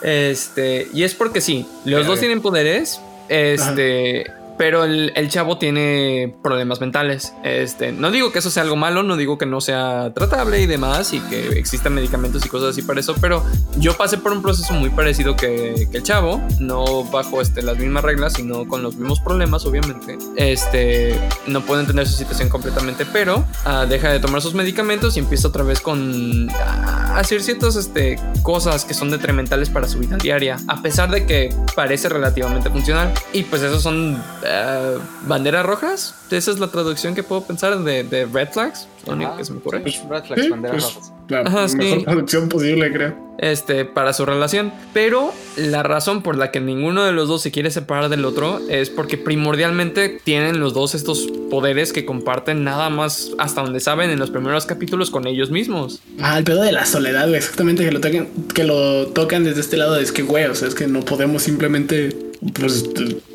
[0.00, 3.00] Este, y es porque sí, los dos tienen poderes.
[3.28, 4.26] Este,
[4.56, 7.34] pero el, chavo tiene problemas mentales.
[7.44, 10.66] Este, no digo que eso sea algo malo, no digo que no sea tratable y
[10.66, 13.44] demás, y que existan medicamentos y cosas así para eso, pero
[13.78, 18.02] yo pasé por un proceso muy parecido que, el chavo, no bajo este, las mismas
[18.02, 20.18] reglas, sino con los mismos problemas, obviamente.
[20.36, 25.20] Este, no puede entender su situación completamente, pero ah, deja de tomar sus medicamentos y
[25.20, 30.16] empieza otra vez con ah, hacer ciertas este, cosas que son detrimentales para su vida
[30.16, 33.12] diaria, a pesar de que parece relativamente funcional.
[33.32, 36.14] Y pues esos son eh, banderas rojas.
[36.30, 38.88] Esa es la traducción que puedo pensar de, de red flags.
[39.06, 39.80] Lo único que se me ocurre.
[39.80, 41.12] Pues, red flags, banderas pues, rojas.
[41.28, 43.14] La mejor traducción posible, creo.
[43.38, 44.72] Este, para su relación.
[44.92, 48.60] Pero la razón por la que ninguno de los dos se quiere separar del otro
[48.68, 54.10] es porque primordialmente tienen los dos estos poderes que comparten nada más hasta donde saben
[54.10, 56.00] en los primeros capítulos con ellos mismos.
[56.20, 59.76] Ah, el pedo de la soledad, exactamente, que lo tocan, que lo tocan desde este
[59.76, 59.96] lado.
[59.96, 62.84] Es que, güey, o sea, es que no podemos simplemente pues,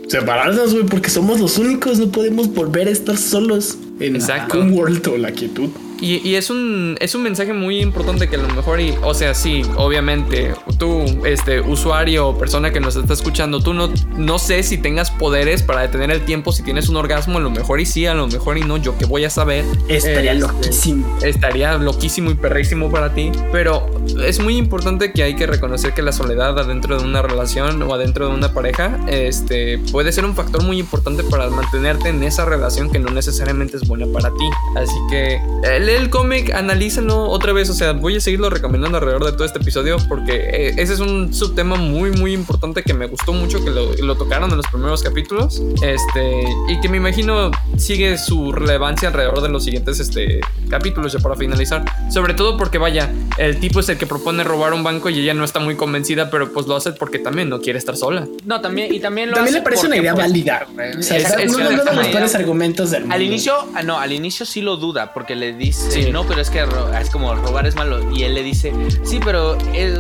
[0.08, 4.60] separarnos, güey, porque somos los únicos, no podemos volver a estar solos en Exacto.
[4.60, 5.70] un world o la quietud.
[6.00, 9.34] Y, es un es un mensaje muy importante que a lo mejor, y, o sea,
[9.34, 14.64] sí, obviamente, tú, este, usuario o persona que nos está escuchando, tú no, no sé
[14.64, 17.86] si tengas poderes para detener el tiempo, si tienes un orgasmo, a lo mejor y
[17.86, 19.66] sí, a lo mejor y no, yo que voy a saber.
[19.88, 21.18] Estaría este, loquísimo.
[21.22, 23.89] Estaría loquísimo y perrísimo para ti, pero
[24.24, 27.93] es muy importante que hay que reconocer que la soledad adentro de una relación o
[27.93, 32.45] adentro de una pareja, este, puede ser un factor muy importante para mantenerte en esa
[32.45, 34.50] relación que no necesariamente es buena para ti.
[34.76, 35.41] Así que
[35.88, 37.69] lee el cómic, analízalo otra vez.
[37.69, 40.99] O sea, voy a seguirlo recomendando alrededor de todo este episodio porque eh, ese es
[40.99, 45.01] un subtema muy, muy importante que me gustó mucho que lo, tocaron en los primeros
[45.01, 45.61] capítulos.
[45.81, 51.19] Este, y que me imagino sigue su relevancia alrededor de los siguientes este, capítulos ya
[51.19, 51.85] para finalizar.
[52.11, 55.33] Sobre todo porque, vaya, el tipo es el que propone robar un banco y ella
[55.33, 58.27] no está muy convencida, pero pues lo hace porque también no quiere estar sola.
[58.45, 60.67] No, también, y también lo También le parece una idea pues, válida.
[60.97, 63.15] O sea, es, uno de los peores argumentos del mundo.
[63.15, 65.76] Al inicio, ah, no, al inicio sí lo duda porque le dice,
[66.11, 66.65] no, pero es que
[66.99, 68.11] es como robar es malo.
[68.11, 68.73] Y él le dice,
[69.03, 69.57] sí, pero,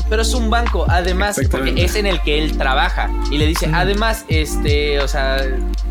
[0.09, 0.85] pero es un banco.
[0.87, 3.09] Además, porque es en el que él trabaja.
[3.31, 5.37] Y le dice, además, este, o sea,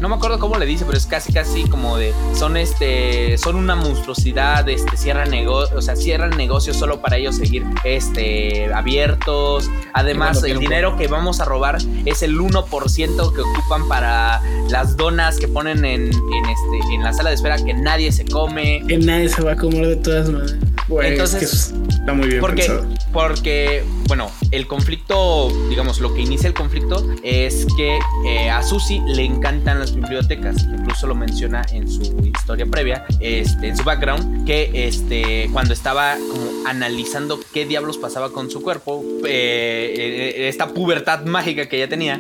[0.01, 3.57] no me acuerdo cómo le dice, pero es casi, casi como de, son este, son
[3.57, 9.71] una monstruosidad, este, cierran negocios, o sea, cierran negocios solo para ellos seguir, este, abiertos.
[9.93, 15.39] Además, el dinero que vamos a robar es el 1% que ocupan para las donas
[15.39, 18.83] que ponen en, en, este, en la sala de espera que nadie se come.
[18.87, 20.57] Que nadie se va a comer de todas maneras.
[20.89, 22.71] Entonces, está muy bien porque,
[23.13, 29.01] Porque, bueno, el conflicto, digamos, lo que inicia el conflicto es que eh, a Susi
[29.07, 30.63] le encantan las bibliotecas.
[30.63, 36.15] Incluso lo menciona en su historia previa, este, en su background, que este, cuando estaba
[36.15, 41.89] como analizando qué diablos pasaba con su cuerpo, eh, eh, esta pubertad mágica que ella
[41.89, 42.15] tenía.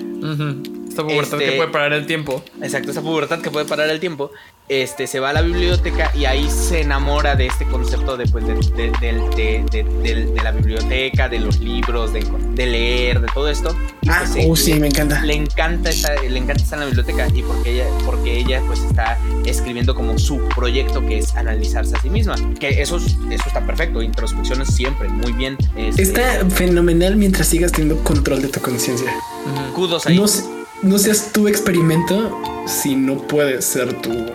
[0.88, 2.42] Esta pubertad que este, puede parar el tiempo.
[2.60, 4.32] Exacto, esa pubertad que puede parar el tiempo
[4.68, 8.44] este, se va a la biblioteca y ahí se enamora de este concepto de, pues,
[8.46, 8.56] de,
[10.42, 13.76] la biblioteca, de los libros, de, leer, de todo esto.
[14.08, 15.22] ah, pues, oh, sí, me encanta.
[15.22, 18.80] Le encanta, estar, le encanta estar en la biblioteca y porque ella, porque ella pues
[18.80, 22.34] está escribiendo como su proyecto que es analizarse a sí misma.
[22.58, 25.56] Que eso, eso está perfecto, introspecciones siempre, muy bien.
[25.76, 29.12] Este, está fenomenal mientras sigas teniendo control de tu conciencia.
[29.74, 30.16] Kudos ahí.
[30.16, 30.26] No,
[30.82, 34.26] no seas tu experimento si no puedes ser tu...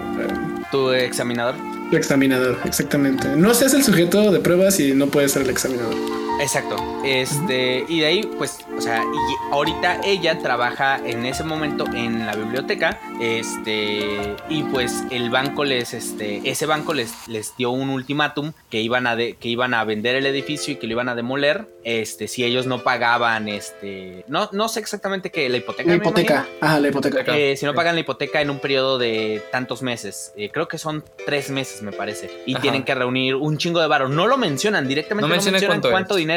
[0.72, 1.56] tu examinador.
[1.90, 3.28] Tu examinador, exactamente.
[3.36, 6.21] No seas el sujeto de pruebas y no puedes ser el examinador.
[6.42, 6.76] Exacto.
[7.06, 12.26] Este, y de ahí, pues, o sea, y ahorita ella trabaja en ese momento en
[12.26, 13.00] la biblioteca.
[13.22, 18.82] Este, y pues el banco les, este, ese banco les, les dio un ultimátum que
[18.82, 21.68] iban a que iban a vender el edificio y que lo iban a demoler.
[21.84, 25.90] Este, si ellos no pagaban, este, no, no sé exactamente qué, la hipoteca.
[25.90, 27.38] La hipoteca, ah, la hipoteca.
[27.38, 30.78] Eh, si no pagan la hipoteca en un periodo de tantos meses, eh, creo que
[30.78, 34.10] son tres meses, me parece, y tienen que reunir un chingo de varo.
[34.10, 36.31] No lo mencionan directamente, no, mencionan cuánto dinero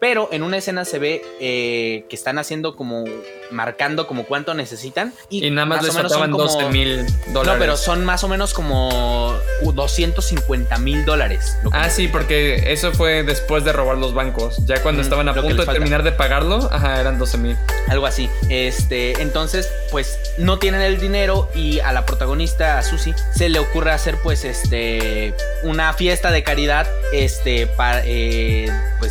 [0.00, 3.04] pero en una escena se ve eh, que están haciendo como
[3.50, 5.12] marcando como cuánto necesitan.
[5.28, 7.54] Y, nada más, les faltaban 12 mil dólares.
[7.54, 11.56] No, pero son más o menos como 250 mil dólares.
[11.72, 14.56] Ah, sí, porque eso fue después de robar los bancos.
[14.66, 17.56] Ya cuando estaban a punto de terminar de pagarlo, ajá, eran 12 mil.
[17.88, 18.30] Algo así.
[18.48, 23.58] Este, entonces, pues no tienen el dinero y a la protagonista, a Susi, se le
[23.58, 29.09] ocurre hacer pues este una fiesta de caridad, este, para, eh, pues,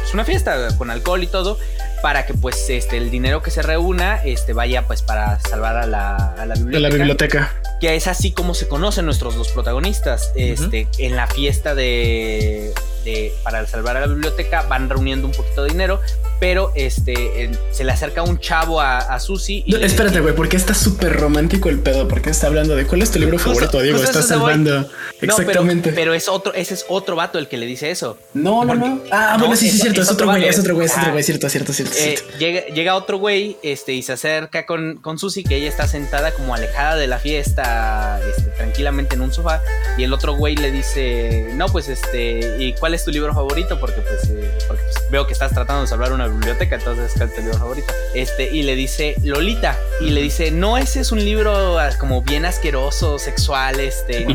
[0.00, 1.58] pues una fiesta con alcohol y todo
[2.02, 5.86] para que pues este el dinero que se reúna este vaya pues para salvar a
[5.86, 6.80] la, a la biblioteca.
[6.80, 7.54] la biblioteca.
[7.80, 10.32] Que es así como se conocen nuestros dos protagonistas.
[10.34, 12.72] Este, en la fiesta de,
[13.04, 16.00] de, para salvar a la biblioteca van reuniendo un poquito de dinero
[16.40, 19.62] pero este se le acerca un chavo a, a Susi.
[19.66, 23.10] Y espérate, güey, porque está súper romántico el pedo, porque está hablando de cuál es
[23.10, 24.88] tu libro favorito, Diego, está salvando.
[25.20, 25.92] Exactamente.
[25.92, 28.18] pero, es otro, ese es otro vato el que le dice eso.
[28.34, 29.00] No, no, no.
[29.10, 31.22] Ah, bueno, sí, sí, es cierto, es, otro güey, es otro güey, es otro güey,
[31.22, 31.94] cierto, cierto, cierto.
[31.98, 35.86] Eh, llega, llega otro güey, este, y se acerca con, con Susi, que ella está
[35.86, 39.62] sentada como alejada de la fiesta, este, tranquilamente en un sofá,
[39.98, 43.78] y el otro güey le dice, no, pues este, ¿y cuál es tu libro favorito?
[43.78, 44.79] Porque pues, eh, porque, pues
[45.10, 47.92] veo que estás tratando de salvar una biblioteca, entonces es el libro favorito.
[48.14, 52.22] Este, y le dice Lolita, y le dice, no, ese es un libro ah, como
[52.22, 54.34] bien asqueroso, sexual, este, no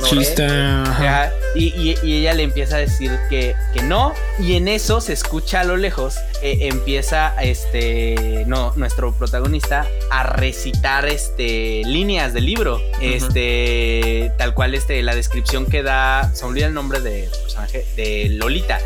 [1.56, 5.14] y, y, y, ella le empieza a decir que, que no, y en eso se
[5.14, 12.46] escucha a lo lejos, eh, empieza este, no, nuestro protagonista a recitar este, líneas del
[12.46, 17.86] libro, este, tal cual este, la descripción que da, se olvida el nombre de personaje,
[17.96, 18.80] de Lolita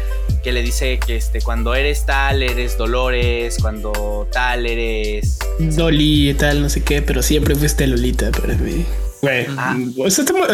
[0.49, 5.37] que le dice que este, cuando eres tal, eres Dolores, cuando tal, eres...
[5.59, 8.83] Dolly y tal, no sé qué, pero siempre fuiste Lolita para mí.
[9.21, 9.77] Güey, ah.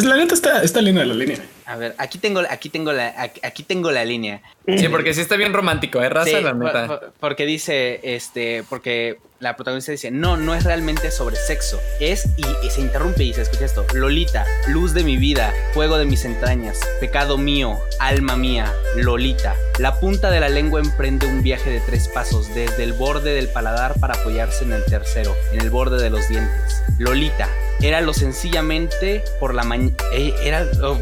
[0.04, 1.38] la neta está, está linda la línea.
[1.66, 4.42] A ver, aquí tengo, aquí tengo la, aquí, aquí tengo la línea.
[4.68, 6.10] Sí, porque sí está bien romántico, ¿eh?
[6.10, 6.88] Raza, Sí, la por- neta.
[6.88, 12.26] por- porque dice, este, porque la protagonista dice, no, no es realmente sobre sexo, es,
[12.38, 16.06] y, y se interrumpe y se escucha esto, Lolita, luz de mi vida, fuego de
[16.06, 19.56] mis entrañas, pecado mío, alma mía, Lolita.
[19.78, 23.50] La punta de la lengua emprende un viaje de tres pasos, desde el borde del
[23.50, 26.82] paladar para apoyarse en el tercero, en el borde de los dientes.
[26.98, 27.50] Lolita,
[27.82, 29.92] era lo sencillamente por la mañana.
[30.14, 30.66] Era.
[30.82, 30.98] oh,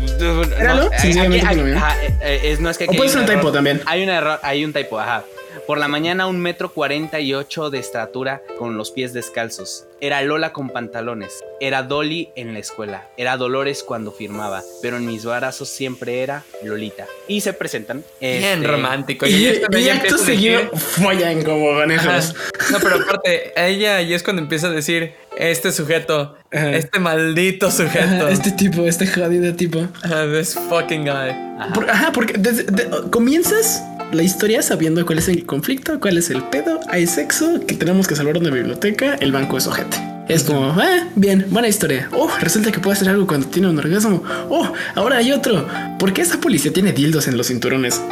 [0.58, 0.86] ¿Éralo?
[0.86, 1.88] no, Sencillamente aquí- por la aquí- mañana.
[1.88, 3.38] ajá, eh, eh, es, no es que O puede ser un error.
[3.42, 3.82] typo también.
[3.86, 5.24] Hay un error, hay un typo, ajá.
[5.68, 9.86] Por la mañana un metro cuarenta y ocho de estatura con los pies descalzos.
[10.02, 11.32] Era Lola con pantalones.
[11.62, 13.08] Era Dolly en la escuela.
[13.16, 14.62] Era Dolores cuando firmaba.
[14.82, 17.06] Pero en mis brazos siempre era Lolita.
[17.30, 18.04] Y se presentan.
[18.20, 19.26] Bien este, romántico.
[19.26, 22.36] Y, cuando y ella acto decir- seguido follan como conejos.
[22.72, 26.72] No, pero aparte, ella ahí es cuando empieza a decir, este sujeto, Ajá.
[26.76, 29.88] este maldito sujeto, Ajá, este tipo, este jodido tipo.
[30.04, 31.30] Ajá, this fucking guy.
[31.60, 31.74] ajá.
[31.74, 33.82] Por- ajá, porque desde- de- comienzas
[34.12, 38.08] la historia sabiendo cuál es el conflicto, cuál es el pedo, hay sexo, que tenemos
[38.08, 39.98] que salvar una biblioteca, el banco es ojete.
[40.30, 42.08] Es como, ah, bien, buena historia.
[42.14, 44.24] Oh, resulta que puede hacer algo cuando tiene un orgasmo.
[44.50, 45.68] Oh, ahora hay otro.
[46.00, 48.02] ¿Por qué esa policía tiene dildos en los cinturones?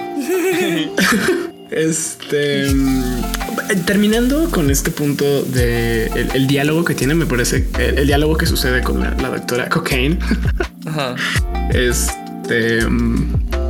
[1.71, 2.65] Este.
[2.65, 8.07] mm, Terminando con este punto de el, el diálogo que tiene, me parece el, el
[8.07, 10.19] diálogo que sucede con la, la doctora Cocaine.
[10.85, 11.15] Ajá.
[11.73, 12.85] Este.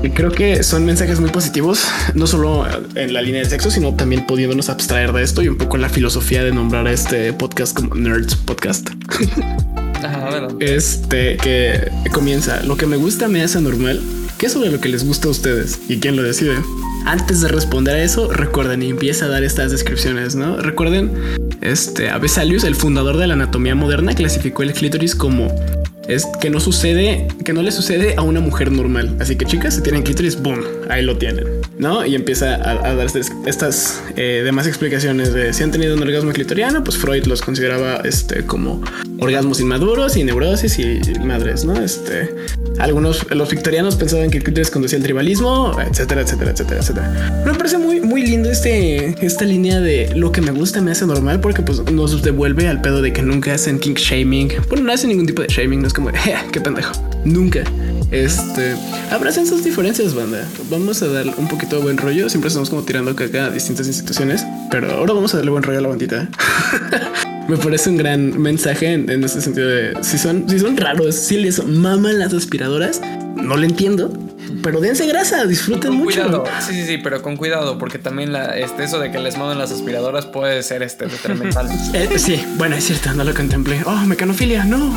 [0.09, 1.85] Creo que son mensajes muy positivos,
[2.15, 5.57] no solo en la línea de sexo, sino también pudiéndonos abstraer de esto y un
[5.57, 8.89] poco la filosofía de nombrar a este podcast como Nerds Podcast.
[10.03, 10.57] Ajá, bueno.
[10.59, 12.63] Este que comienza.
[12.63, 14.01] Lo que me gusta me hace normal.
[14.37, 15.79] ¿Qué es sobre lo que les gusta a ustedes?
[15.87, 16.55] ¿Y quién lo decide?
[17.05, 20.57] Antes de responder a eso, recuerden y empieza a dar estas descripciones, ¿no?
[20.57, 21.11] Recuerden,
[21.61, 25.47] este Avesalius, el fundador de la anatomía moderna, clasificó el clítoris como
[26.07, 29.15] es que no sucede, que no le sucede a una mujer normal.
[29.19, 31.45] Así que chicas, si tienen clítoris, boom, ahí lo tienen,
[31.77, 32.05] ¿no?
[32.05, 36.01] Y empieza a, a dar estas, estas eh, demás explicaciones de si han tenido un
[36.01, 38.81] orgasmo clitoriano, pues Freud los consideraba este como
[39.19, 41.79] orgasmos inmaduros y neurosis y madres, ¿no?
[41.79, 42.33] Este,
[42.79, 47.31] algunos, los victorianos pensaban que el clítoris conducía al tribalismo, etcétera, etcétera, etcétera, etcétera.
[47.41, 50.91] Pero me parece muy, muy lindo este, esta línea de lo que me gusta me
[50.91, 54.51] hace normal porque pues nos devuelve al pedo de que nunca hacen kink shaming.
[54.67, 56.93] Bueno, no hacen ningún tipo de shaming, no es como, "Eh, qué pendejo.
[57.25, 57.63] Nunca.
[58.11, 58.75] Este,
[59.11, 60.47] abracen sus diferencias, banda.
[60.69, 62.29] Vamos a darle un poquito de buen rollo.
[62.29, 65.79] Siempre estamos como tirando caca a distintas instituciones, pero ahora vamos a darle buen rollo
[65.79, 66.27] a la bandita.
[67.47, 71.15] Me parece un gran mensaje en, en ese sentido de si son, si son raros,
[71.15, 73.01] si les maman las aspiradoras,
[73.35, 74.13] no lo entiendo,
[74.63, 76.21] pero dense grasa, disfruten Con mucho.
[76.23, 79.37] cuidado, sí, sí, sí, pero con cuidado, porque también la, este, eso de que les
[79.37, 81.69] mueven las aspiradoras puede ser este detrimental.
[81.93, 83.81] Eh, sí, bueno, es cierto, no lo contemplé.
[83.85, 84.95] Oh, mecanofilia, no.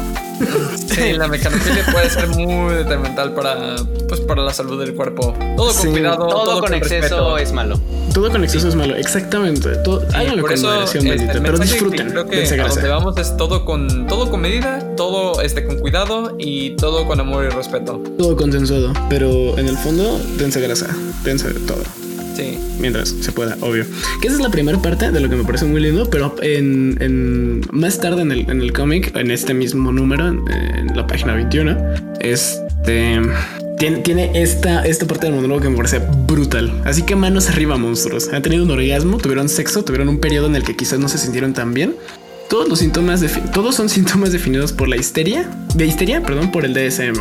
[0.76, 3.76] Sí, la mecanofilia puede ser muy detrimental para,
[4.08, 5.34] pues, para la salud del cuerpo.
[5.56, 7.38] Todo con Sí, cuidado, Todo, con exceso respeto.
[7.38, 7.80] es malo.
[8.12, 9.70] Todo con exceso es malo, exactamente.
[9.78, 12.10] Todo, Sí, háganlo por con eso, moderación, este, pero disfruten.
[12.10, 15.78] Creo que dense a donde vamos es todo con, todo con medida, todo este, con
[15.78, 18.02] cuidado y todo con amor y respeto.
[18.18, 20.88] Todo consensuado, pero en el fondo, dense grasa,
[21.24, 21.82] dense todo.
[22.36, 22.58] Sí.
[22.80, 23.86] mientras se pueda, obvio.
[24.20, 26.98] Que esa es la primera parte de lo que me parece muy lindo, pero en,
[27.00, 31.06] en- más tarde en el, en el cómic, en este mismo número, en, en la
[31.06, 31.76] página 21,
[32.18, 33.20] este
[33.78, 36.72] tiene, tiene esta, esta parte del monólogo que me parece brutal.
[36.84, 38.28] Así que manos arriba, monstruos.
[38.32, 41.18] Han tenido un orgasmo, tuvieron sexo, tuvieron un periodo en el que quizás no se
[41.18, 41.94] sintieron tan bien.
[42.54, 43.20] Todos los síntomas,
[43.52, 47.18] todos son síntomas definidos por la histeria, de histeria, perdón, por el DSM.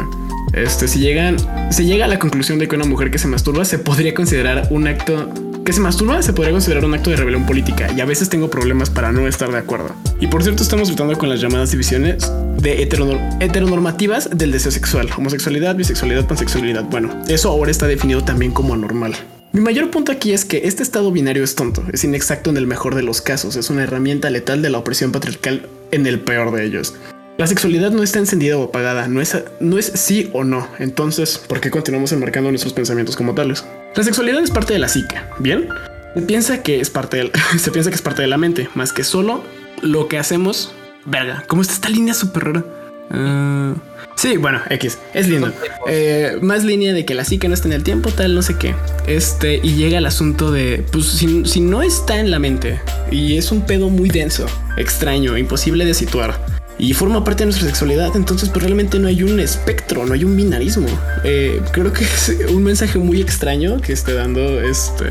[0.53, 1.37] Este, si llegan,
[1.71, 4.67] se llega a la conclusión de que una mujer que se masturba se podría considerar
[4.69, 5.31] un acto
[5.65, 8.51] que se masturba se podría considerar un acto de rebelión política y a veces tengo
[8.51, 9.95] problemas para no estar de acuerdo.
[10.19, 15.09] Y por cierto, estamos tratando con las llamadas divisiones de heteronor- heteronormativas del deseo sexual,
[15.17, 16.83] homosexualidad, bisexualidad, pansexualidad.
[16.83, 19.15] Bueno, eso ahora está definido también como anormal.
[19.53, 22.65] Mi mayor punto aquí es que este estado binario es tonto, es inexacto en el
[22.65, 26.51] mejor de los casos, es una herramienta letal de la opresión patriarcal en el peor
[26.51, 26.95] de ellos.
[27.37, 30.67] La sexualidad no está encendida o apagada, no es, no es sí o no.
[30.79, 33.63] Entonces, ¿por qué continuamos enmarcando nuestros pensamientos como tales?
[33.95, 35.69] La sexualidad es parte de la psique, ¿bien?
[36.15, 38.91] Se piensa que es parte del, se piensa que es parte de la mente, más
[38.91, 39.43] que solo
[39.83, 40.73] lo que hacemos.
[41.05, 42.82] Verga, ¿cómo está esta línea súper rara?
[43.13, 43.73] Ah,
[44.15, 45.51] sí, bueno, X, es lindo.
[45.87, 48.57] Eh, más línea de que la psique no está en el tiempo, tal, no sé
[48.57, 48.75] qué.
[49.07, 53.37] Este, y llega el asunto de, pues, si, si no está en la mente y
[53.37, 54.47] es un pedo muy denso,
[54.77, 59.21] extraño, imposible de situar y forma parte de nuestra sexualidad, entonces pues realmente no hay
[59.23, 60.87] un espectro, no hay un binarismo.
[61.23, 65.05] Eh, creo que es un mensaje muy extraño que esté dando este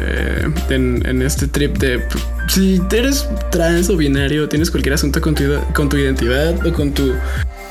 [0.70, 2.02] en, en este trip de
[2.48, 5.44] si eres trans o binario, tienes cualquier asunto con tu,
[5.74, 7.12] con tu identidad o con tu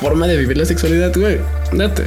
[0.01, 1.37] forma de vivir la sexualidad, güey,
[1.71, 2.05] date.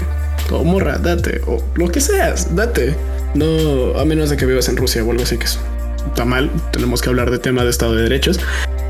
[0.50, 2.94] o morra, date, o lo que seas, date.
[3.34, 7.00] No, a menos de que vivas en Rusia o algo así que está mal, tenemos
[7.00, 8.40] que hablar de tema de Estado de Derechos.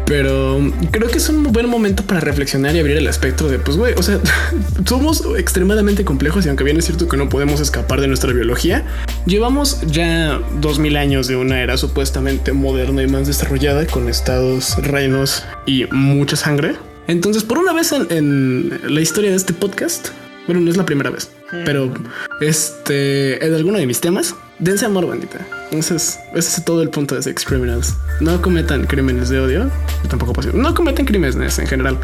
[0.07, 3.77] Pero creo que es un buen momento para reflexionar y abrir el espectro de, pues,
[3.79, 4.21] güey, o sea,
[4.87, 8.85] somos extremadamente complejos y aunque bien es cierto que no podemos escapar de nuestra biología,
[9.27, 14.77] llevamos ya dos mil años de una era supuestamente moderna y más desarrollada con estados,
[14.83, 16.75] reinos y mucha sangre.
[17.07, 20.09] Entonces, por una vez en, la historia de este podcast,
[20.47, 21.31] bueno, no es la primera vez,
[21.65, 21.93] pero
[22.41, 25.47] este, en alguno de mis temas, dense amor, bandita.
[25.65, 27.95] Entonces, ese es todo el punto de Sex Criminals.
[28.21, 29.71] No cometan crímenes de odio,
[30.09, 30.61] tampoco posible.
[30.61, 31.99] No cometan crímenes en general.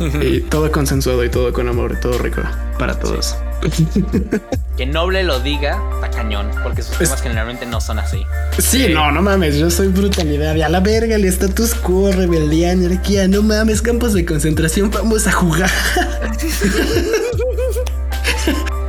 [0.22, 2.42] y todo consensuado y todo con amor y todo rico
[2.78, 3.36] para todos.
[4.76, 8.24] que Noble lo diga, está cañón, porque sus temas generalmente no son así.
[8.58, 10.54] Sí, no, no mames, yo soy brutalidad.
[10.54, 15.26] Y a la verga, el status quo, rebeldía, anarquía, no mames, campos de concentración, vamos
[15.26, 15.70] a jugar.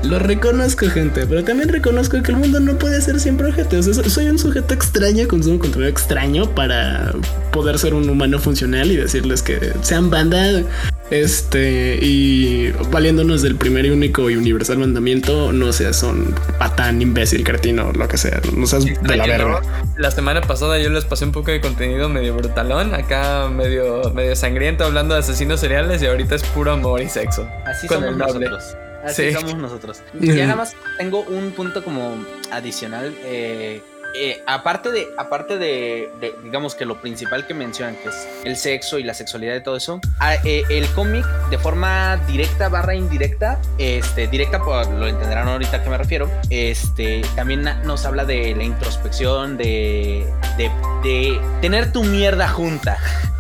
[0.10, 3.82] Lo reconozco, gente, pero también reconozco que el mundo no puede ser siempre objeto.
[3.84, 7.14] soy un sujeto extraño, consumo contenido extraño para
[7.52, 10.64] poder ser un humano funcional y decirles que sean banda.
[11.12, 17.44] Este, y valiéndonos del primer y único y universal mandamiento, no seas un patán, imbécil,
[17.44, 18.42] cretino, lo que sea.
[18.56, 19.62] No seas de la verga.
[19.96, 24.36] La semana pasada yo les pasé un poco de contenido medio brutalón, acá medio, medio
[24.36, 27.48] sangriento hablando de asesinos seriales y ahorita es puro amor y sexo.
[27.64, 28.76] Así somos nosotros.
[29.04, 30.02] Así somos nosotros.
[30.20, 33.16] Y nada más tengo un punto como adicional.
[33.24, 33.82] Eh,
[34.16, 36.10] eh, aparte de, aparte de,
[36.44, 39.76] digamos que lo principal que mencionan, que es el sexo y la sexualidad y todo
[39.78, 40.02] eso,
[40.44, 45.84] eh, el cómic de forma directa barra indirecta, este, directa pues, lo entenderán ahorita a
[45.84, 50.26] qué me refiero, este, también nos habla de la introspección, de,
[50.58, 50.72] de,
[51.04, 52.98] de tener tu mierda junta.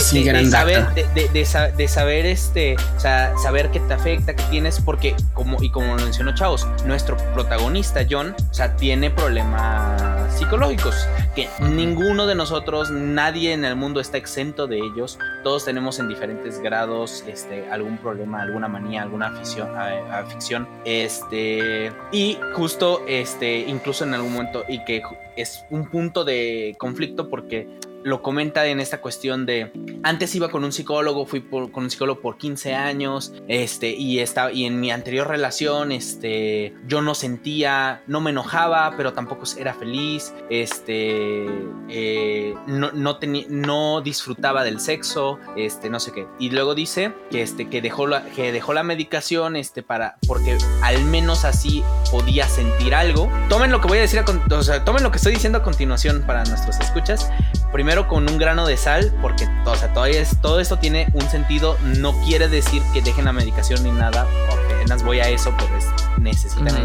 [0.00, 5.14] Sí, de, saber, de, saber este, o sea, saber qué te afecta, qué tienes, porque
[5.32, 11.48] como y como lo mencionó Chavos, nuestro protagonista John, o sea, tiene problemas psicológicos que
[11.60, 15.18] ninguno de nosotros, nadie en el mundo está exento de ellos.
[15.42, 22.38] Todos tenemos en diferentes grados, este, algún problema, alguna manía, alguna afición, afición, este, y
[22.54, 25.02] justo, este, incluso en algún momento y que
[25.36, 27.68] es un punto de conflicto porque
[28.04, 32.20] lo comenta en esta cuestión de antes iba con un psicólogo, fui con un psicólogo
[32.20, 38.02] por 15 años, este, y estaba, y en mi anterior relación, este, yo no sentía,
[38.06, 41.46] no me enojaba, pero tampoco era feliz, este,
[41.88, 46.26] eh, no, no, disfrutaba del sexo, este, no sé qué.
[46.38, 50.58] Y luego dice que, este, que dejó la, que dejó la medicación, este, para, porque
[50.82, 53.30] al menos así podía sentir algo.
[53.48, 56.24] Tomen lo que voy a decir, o sea, tomen lo que estoy diciendo a continuación
[56.26, 57.30] para nuestros escuchas.
[57.74, 61.28] Primero con un grano de sal, porque o sea, todavía es, todo esto tiene un
[61.28, 61.76] sentido.
[61.82, 64.28] No quiere decir que dejen la medicación ni nada.
[64.76, 65.70] Apenas voy a eso, pero
[66.18, 66.76] necesitan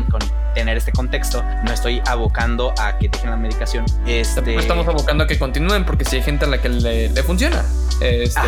[0.60, 1.42] tener este contexto.
[1.64, 3.86] No estoy abocando a que dejen la medicación.
[4.06, 4.56] Este...
[4.56, 7.64] No estamos abocando a que continúen, porque si hay gente a la que le, funciona.
[8.02, 8.42] Este,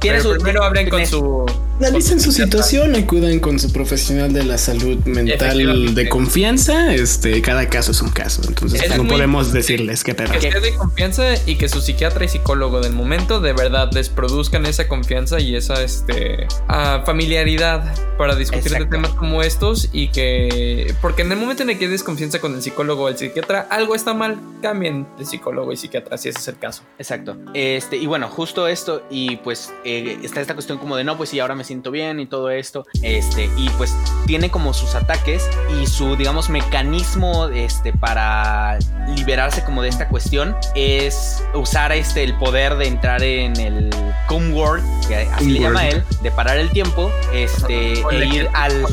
[0.00, 1.46] pero primero abren con su.
[1.80, 6.94] Analicen su situación, acuden con su profesional de la salud mental de confianza.
[6.94, 8.42] Este, cada caso es un caso.
[8.46, 10.32] Entonces, no podemos decirles qué pedo.
[10.32, 14.08] Que sea de confianza y que su psiquiatra y psicólogo del momento de verdad les
[14.08, 20.08] produzcan esa confianza y esa este, ah, familiaridad para discutir de temas como estos y
[20.08, 20.94] que.
[21.00, 23.94] Porque en el momento en el que desconfianza con el psicólogo o el psiquiatra, algo
[23.94, 26.82] está mal, cambien de psicólogo y psiquiatra si ese es el caso.
[26.98, 27.36] Exacto.
[27.54, 31.30] Este, y bueno, justo esto, y pues eh, está esta cuestión como de no, pues
[31.30, 32.86] sí, ahora me siento bien y todo esto.
[33.02, 33.94] Este, y pues
[34.26, 35.48] tiene como sus ataques
[35.80, 38.78] y su, digamos, mecanismo este, para
[39.16, 43.90] liberarse como de esta cuestión es usar este, el poder de entrar en el
[44.28, 48.84] Cum World, que así le llama él, de parar el tiempo, este, e ir al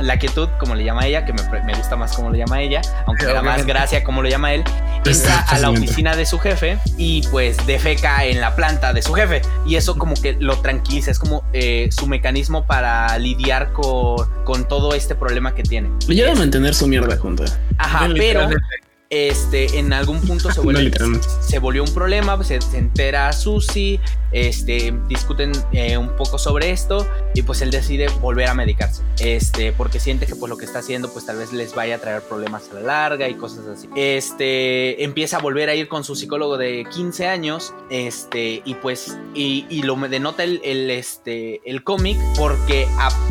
[0.00, 2.80] la quietud, como le llama ella, que me, me gusta más como le llama ella,
[3.06, 4.62] aunque era más gracia como lo llama él,
[5.04, 9.12] entra a la oficina de su jefe y pues defeca en la planta de su
[9.14, 9.42] jefe.
[9.66, 14.68] Y eso como que lo tranquiliza, es como eh, su mecanismo para lidiar con, con
[14.68, 15.90] todo este problema que tiene.
[16.06, 17.44] Le lleva a mantener su mierda junta.
[17.78, 18.48] Ajá, pero
[19.12, 20.90] este, en algún punto se, vuelve,
[21.42, 24.00] se volvió un problema, se, se entera Susi,
[24.32, 29.72] este, discuten eh, un poco sobre esto y pues él decide volver a medicarse, este,
[29.72, 32.22] porque siente que pues lo que está haciendo pues tal vez les vaya a traer
[32.22, 33.86] problemas a la larga y cosas así.
[33.94, 39.18] Este, empieza a volver a ir con su psicólogo de 15 años, este, y pues,
[39.34, 42.86] y, y lo denota el, el, este, el cómic porque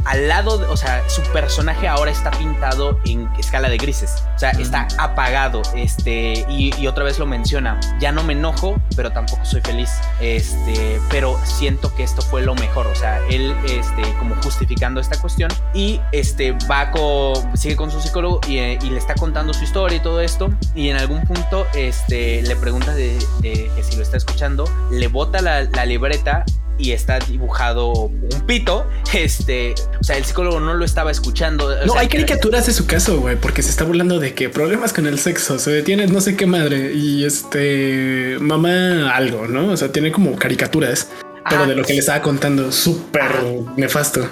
[0.06, 4.52] al lado, o sea, su personaje ahora está pintado en escala de grises, o sea,
[4.52, 9.62] está apagado este, y, otra vez lo menciona, ya no me enojo, pero tampoco soy
[9.62, 15.00] feliz, este, pero siento que esto fue lo mejor, o sea, él, este, como justificando
[15.00, 19.16] esta cuestión y, este, va con, sigue con su psicólogo y, eh, y le está
[19.16, 23.72] contando su historia y todo esto, y en algún punto, este, le pregunta de, que
[23.84, 26.46] si lo está escuchando, le bota la libreta
[26.82, 31.68] y está dibujado un pito, este, o sea, el psicólogo no lo estaba escuchando.
[31.68, 34.50] o No, sea, hay caricaturas de su caso, güey, porque se está burlando de que
[34.50, 39.68] problemas con el sexo, se detiene no sé qué madre y este mamá algo, ¿no?
[39.72, 41.08] O sea, tiene como caricaturas,
[41.50, 41.70] pero Ajá.
[41.70, 43.32] de lo que le estaba contando, súper
[43.78, 44.28] nefasto.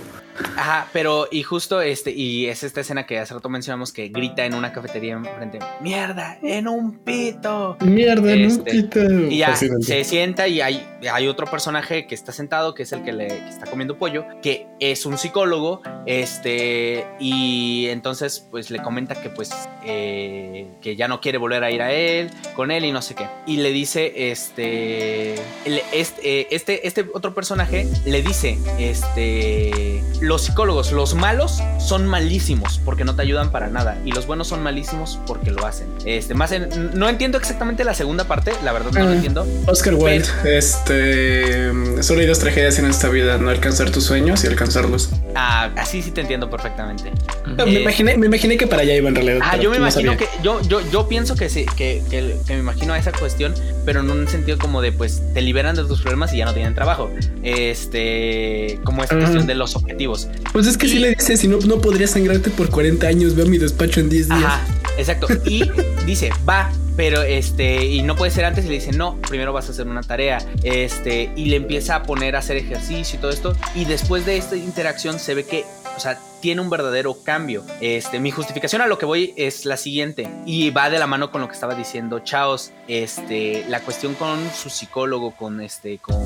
[0.58, 4.46] Ajá, pero y justo este, y es esta escena que hace rato mencionamos que grita
[4.46, 7.78] en una cafetería enfrente, mierda, en un pito.
[7.82, 9.00] Mierda, Este, no quita.
[9.30, 13.04] Y ya se sienta y hay, hay otro personaje que está sentado, que es el
[13.04, 18.80] que, le, que está comiendo pollo, que es un psicólogo, este, y entonces pues le
[18.82, 19.52] comenta que pues
[19.86, 23.16] eh, que ya no quiere volver a ir a él, con él y no sé
[23.16, 23.28] qué.
[23.46, 25.34] Y le dice, este,
[25.66, 32.06] el- este, eh, este, este otro personaje le dice, este, los psicólogos, los malos son
[32.06, 35.88] malísimos porque no te ayudan para nada y los buenos son malísimos porque lo hacen.
[36.06, 39.14] Este, más en, no entiendo exactamente la segunda parte, la verdad no lo Ah.
[39.16, 39.48] entiendo.
[39.66, 44.48] Oscar Wilde, este, solo hay dos tragedias en esta vida, no alcanzar tus sueños y
[44.48, 45.10] alcanzarlos.
[45.36, 47.12] Ah, así sí te entiendo perfectamente.
[47.48, 49.40] No, me, Eh, imaginé, me imaginé que para allá iba en realidad.
[49.44, 52.54] Ah, yo me no imagino que yo, yo, yo pienso que sí, que, que, que
[52.54, 56.02] me imagino esa cuestión, pero en un sentido como de pues te liberan de tus
[56.02, 57.10] problemas y ya no tienen trabajo.
[57.42, 60.19] Este, como esta cuestión de los objetivos.
[60.52, 63.46] Pues es que si le dices, si no, no podrías sangrarte por 40 años, veo
[63.46, 64.44] mi despacho en 10 días.
[64.44, 64.62] Ajá,
[64.98, 65.28] exacto.
[65.46, 65.64] Y
[66.06, 69.70] dice, va, pero este, y no puede ser antes, y le dice, no, primero vas
[69.70, 70.40] a hacer una tarea.
[70.64, 73.56] Este, y le empieza a poner a hacer ejercicio y todo esto.
[73.74, 75.64] Y después de esta interacción se ve que,
[75.96, 77.64] o sea, tiene un verdadero cambio.
[77.80, 80.28] Este, mi justificación a lo que voy es la siguiente.
[80.46, 82.72] Y va de la mano con lo que estaba diciendo Chaos.
[82.90, 86.18] Este, la cuestión con su psicólogo, con este, con,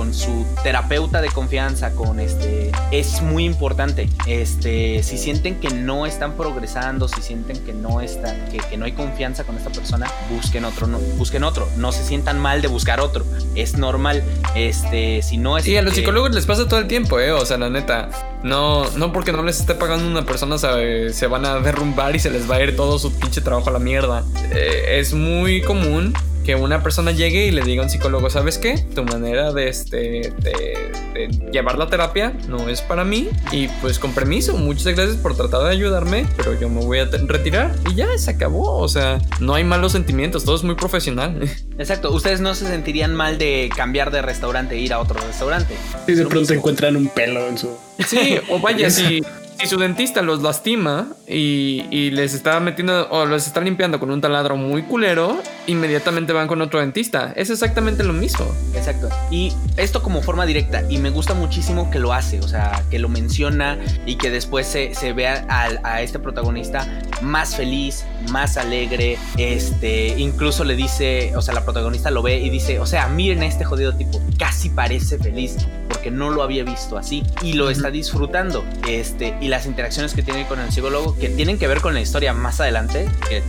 [0.00, 4.08] con su terapeuta de confianza, con este, es muy importante.
[4.26, 8.86] Este, si sienten que no están progresando, si sienten que no están, que, que no
[8.86, 11.68] hay confianza con esta persona, busquen otro, no, busquen otro.
[11.76, 13.26] No se sientan mal de buscar otro.
[13.54, 14.24] Es normal.
[14.54, 15.66] Este, si no es.
[15.66, 17.32] Sí, a los eh, psicólogos les pasa todo el tiempo, ¿eh?
[17.32, 18.08] O sea, la neta,
[18.42, 22.20] no, no porque no les esté pagando una persona se, se van a derrumbar y
[22.20, 24.24] se les va a ir todo su pinche trabajo a la mierda.
[24.50, 26.14] Eh, es muy común
[26.44, 28.78] que una persona llegue y le diga a un psicólogo, ¿sabes qué?
[28.94, 33.98] Tu manera de, este, de, de llevar la terapia no es para mí y pues
[33.98, 37.94] con permiso, muchas gracias por tratar de ayudarme, pero yo me voy a retirar y
[37.94, 38.78] ya se acabó.
[38.78, 41.48] O sea, no hay malos sentimientos, todo es muy profesional.
[41.78, 42.12] Exacto.
[42.12, 45.74] Ustedes no se sentirían mal de cambiar de restaurante e ir a otro restaurante.
[46.06, 46.56] Y de pronto mismo.
[46.56, 47.76] encuentran un pelo en su.
[48.06, 49.22] Sí, o vaya, si,
[49.60, 54.10] si su dentista los lastima y, y les está metiendo o los está limpiando con
[54.10, 57.32] un taladro muy culero, inmediatamente van con otro dentista.
[57.36, 58.46] Es exactamente lo mismo.
[58.74, 59.08] Exacto.
[59.30, 60.82] Y esto como forma directa.
[60.88, 62.40] Y me gusta muchísimo que lo hace.
[62.40, 66.86] O sea, que lo menciona y que después se, se vea al- a, este protagonista
[67.20, 69.18] más feliz, más alegre.
[69.36, 73.42] Este, incluso le dice, o sea, la protagonista lo ve y dice, o sea, miren
[73.42, 74.20] a este jodido tipo.
[74.38, 75.56] Casi parece feliz
[75.88, 78.64] porque no lo había visto así y lo está disfrutando.
[78.88, 82.00] Este, y las interacciones que tiene con el psicólogo que tienen que ver con la
[82.00, 83.42] historia más adelante, que,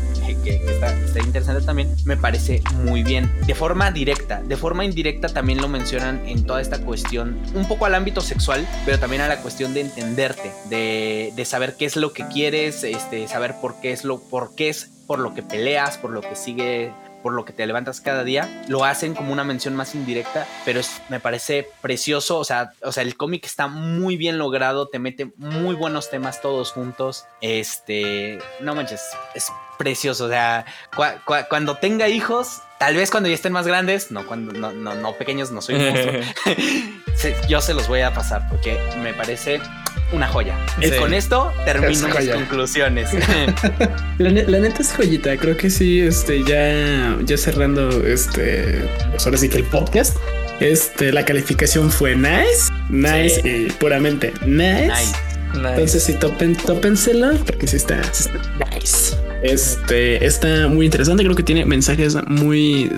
[0.68, 3.32] está, interesante también, me parece muy bien.
[3.46, 7.86] De forma directa, de forma indirecta también lo mencionan en toda esta cuestión, un poco
[7.86, 11.96] al ámbito sexual, pero también a la cuestión de entenderte, de, de saber qué es
[11.96, 15.44] lo que quieres, este, saber por qué es lo, por qué es por lo que
[15.44, 19.32] peleas, por lo que sigue por lo que te levantas cada día, lo hacen como
[19.34, 23.46] una mención más indirecta, pero es, me parece precioso, o sea, o sea, el cómic
[23.46, 29.02] está muy bien logrado, te mete muy buenos temas todos juntos, este, no manches,
[29.36, 30.66] es precioso, o sea,
[30.96, 34.72] cua- cua- cuando tenga hijos, tal vez cuando ya estén más grandes, no cuando no,
[34.72, 35.76] no, no pequeños, no soy
[37.16, 39.60] se- yo se los voy a pasar porque me parece
[40.12, 40.58] una joya.
[40.82, 40.92] Sí.
[41.00, 43.10] Con esto termino Es mis conclusiones.
[44.18, 49.26] La, ne- la neta es joyita, creo que sí, este, ya, ya cerrando, este, pues
[49.26, 50.18] ahora sí que el podcast,
[50.60, 54.88] este, la calificación fue nice, nice y puramente nice.
[54.88, 55.16] Nice.
[55.54, 59.16] Entonces sí, topen, tópensela, porque sí está, sí está nice.
[59.44, 61.24] Este está muy interesante.
[61.24, 62.92] Creo que tiene mensajes muy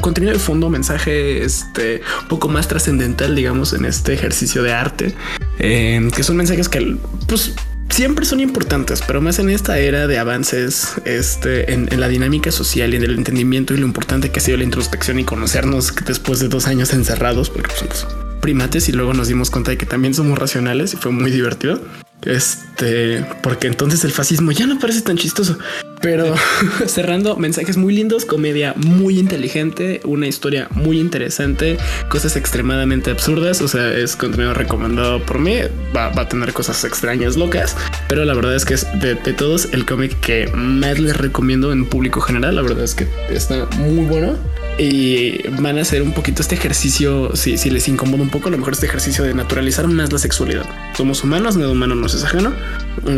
[0.00, 5.14] contenido de fondo, mensaje este un poco más trascendental, digamos, en este ejercicio de arte,
[5.58, 6.96] eh, que son mensajes que
[7.28, 7.54] pues
[7.90, 12.50] siempre son importantes, pero más en esta era de avances este, en, en la dinámica
[12.50, 15.94] social y en el entendimiento y lo importante que ha sido la introspección y conocernos
[16.04, 19.78] después de dos años encerrados, porque pues, somos primates y luego nos dimos cuenta de
[19.78, 21.80] que también somos racionales y fue muy divertido.
[22.24, 25.58] Este, porque entonces el fascismo ya no parece tan chistoso.
[26.00, 26.34] Pero
[26.86, 33.62] cerrando, mensajes muy lindos, comedia muy inteligente, una historia muy interesante, cosas extremadamente absurdas.
[33.62, 35.56] O sea, es contenido recomendado por mí.
[35.96, 37.76] Va, va a tener cosas extrañas, locas,
[38.08, 41.72] pero la verdad es que es de, de todos el cómic que más les recomiendo
[41.72, 42.56] en público general.
[42.56, 44.36] La verdad es que está muy bueno
[44.78, 47.34] y van a hacer un poquito este ejercicio.
[47.34, 50.18] Si, si les incomoda un poco, a lo mejor este ejercicio de naturalizar más la
[50.18, 50.64] sexualidad.
[50.96, 52.52] Somos humanos, nada humano nos es ajeno.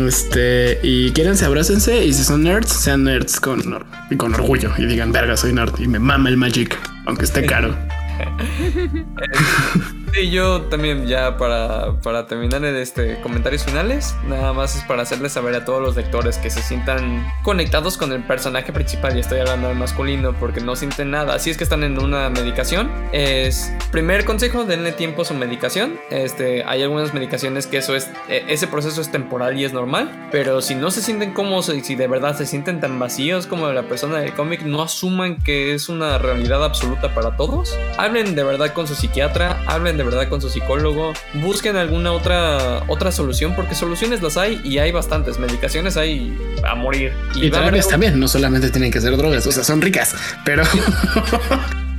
[0.07, 2.05] Este y quierense, abrácense.
[2.05, 3.61] Y si son nerds, sean nerds con,
[4.17, 7.75] con orgullo y digan, verga, soy nerd y me mama el magic, aunque esté caro.
[10.13, 15.03] Sí, yo también ya para, para terminar en este comentarios finales, nada más es para
[15.03, 19.19] hacerles saber a todos los lectores que se sientan conectados con el personaje principal y
[19.19, 22.89] estoy hablando del masculino porque no sienten nada, así es que están en una medicación.
[23.11, 25.99] Es primer consejo, denle tiempo a su medicación.
[26.09, 30.29] Este, hay algunas medicaciones que eso es e, ese proceso es temporal y es normal,
[30.31, 33.71] pero si no se sienten cómodos y si de verdad se sienten tan vacíos como
[33.71, 37.77] la persona del cómic, no asuman que es una realidad absoluta para todos.
[37.97, 42.83] Hablen de verdad con su psiquiatra, hablen de verdad con su psicólogo, busquen alguna otra,
[42.87, 47.13] otra solución, porque soluciones las hay y hay bastantes, medicaciones hay a morir.
[47.35, 50.63] Y, terapias también, no solamente tienen que ser drogas, o sea, son ricas, pero...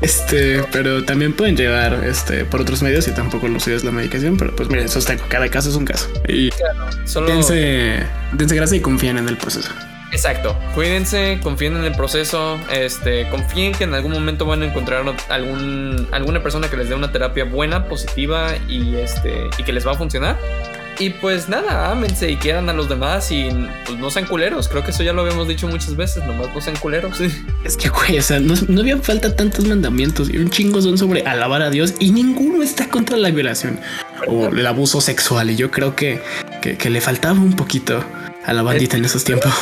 [0.01, 4.37] Este, pero también pueden llevar este por otros medios y tampoco los es la medicación,
[4.37, 6.09] pero pues miren, sostengo, cada caso es un caso.
[6.29, 6.51] Y
[7.05, 7.27] solo...
[7.29, 9.71] dense, dense grasa y confíen en el proceso.
[10.13, 10.57] Exacto.
[10.75, 16.09] Cuídense, confíen en el proceso, este, confíen que en algún momento van a encontrar algún,
[16.13, 19.93] alguna persona que les dé una terapia buena, positiva y este y que les va
[19.93, 20.39] a funcionar.
[21.01, 23.49] Y pues nada, ámense y quieran a los demás y
[23.87, 24.69] pues no sean culeros.
[24.69, 27.21] Creo que eso ya lo habíamos dicho muchas veces, nomás no sean culeros.
[27.65, 30.97] Es que, güey, o sea, no, no había falta tantos mandamientos y un chingo son
[30.97, 33.79] sobre alabar a Dios y ninguno está contra la violación
[34.27, 35.51] o el abuso sexual.
[35.51, 36.21] Y yo creo que,
[36.63, 38.03] que, que le faltaba un poquito
[38.49, 39.53] a la bandita en esos tiempos.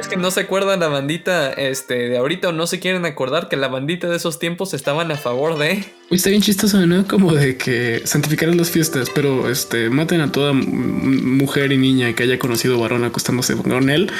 [0.00, 3.50] Es que no se acuerdan la bandita este, de ahorita o no se quieren acordar
[3.50, 5.84] que la bandita de esos tiempos estaban a favor de.
[6.10, 7.06] está bien chistoso, ¿no?
[7.06, 12.22] Como de que santificaran las fiestas, pero este maten a toda mujer y niña que
[12.22, 14.10] haya conocido varón acostándose con él.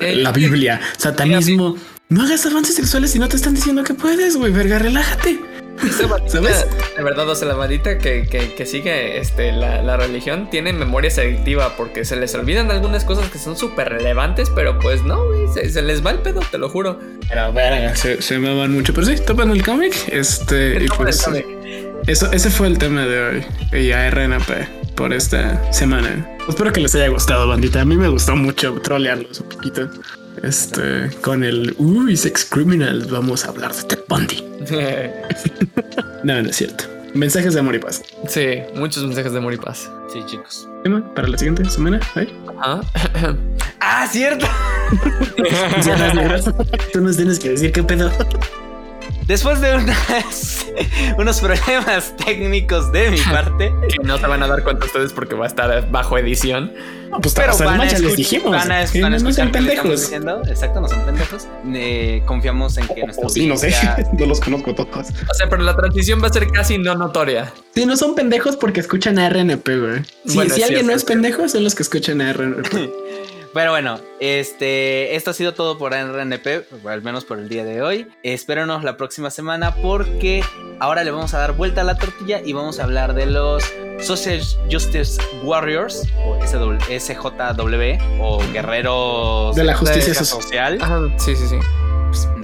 [0.00, 1.76] Eh, la Biblia, satanismo.
[2.08, 5.38] No hagas avances sexuales si no te están diciendo que puedes, güey, verga, relájate.
[6.26, 6.66] ¿Sabes?
[6.96, 11.10] De verdad, o sea, la bandita que, que, sigue este, la, la, religión tiene memoria
[11.10, 15.18] selectiva porque se les olvidan algunas cosas que son súper relevantes, pero pues no,
[15.52, 16.98] se, se, les va el pedo, te lo juro.
[17.28, 18.92] Pero verga, se, se me van mucho.
[18.94, 19.94] Pero sí, topan el cómic.
[20.08, 21.26] Este, y pues,
[22.06, 23.46] Eso, ese fue el tema de hoy.
[23.72, 26.28] Y RNP por esta semana.
[26.48, 27.80] Espero que les haya gustado, bandita.
[27.80, 29.88] A mí me gustó mucho trolearlos un poquito.
[30.42, 34.42] Este, con el Uy, Sex Criminal, vamos a hablar de Ted Bundy.
[36.24, 36.84] no, no es cierto.
[37.14, 38.02] Mensajes de amor y paz.
[38.26, 39.90] Sí, muchos mensajes de amor y paz.
[40.12, 40.66] Sí, chicos.
[40.82, 42.00] Tema para la siguiente semana.
[42.16, 42.32] ¿eh?
[42.60, 42.80] Ah,
[43.80, 44.46] ah cierto.
[46.92, 48.10] Tú nos tienes que decir qué pedo.
[49.26, 49.74] Después de
[51.18, 53.72] unos problemas técnicos de mi parte.
[53.88, 56.72] Que no se van a dar cuenta ustedes porque va a estar bajo edición.
[57.10, 58.52] No, pues pero van a, les dijimos.
[58.52, 60.12] Van a, van a no son pendejos.
[60.12, 61.46] Exacto, no son pendejos.
[61.74, 63.28] Eh, confiamos en que nuestro.
[63.28, 63.74] sí, no sé.
[64.18, 65.08] no los conozco todos.
[65.30, 67.52] O sea, pero la transición va a ser casi no notoria.
[67.74, 70.48] Sí, no son pendejos porque escuchan a RNP, güey.
[70.48, 72.90] si alguien no es pendejo, son los que escuchan a RNP.
[73.54, 77.82] Pero bueno, este, esto ha sido todo por RNP, al menos por el día de
[77.82, 78.10] hoy.
[78.22, 80.42] Espérenos la próxima semana porque
[80.80, 83.62] ahora le vamos a dar vuelta a la tortilla y vamos a hablar de los
[84.00, 84.40] Social
[84.70, 90.78] Justice Warriors o SJW o guerreros de la justicia social.
[91.18, 91.56] sí, sí, sí.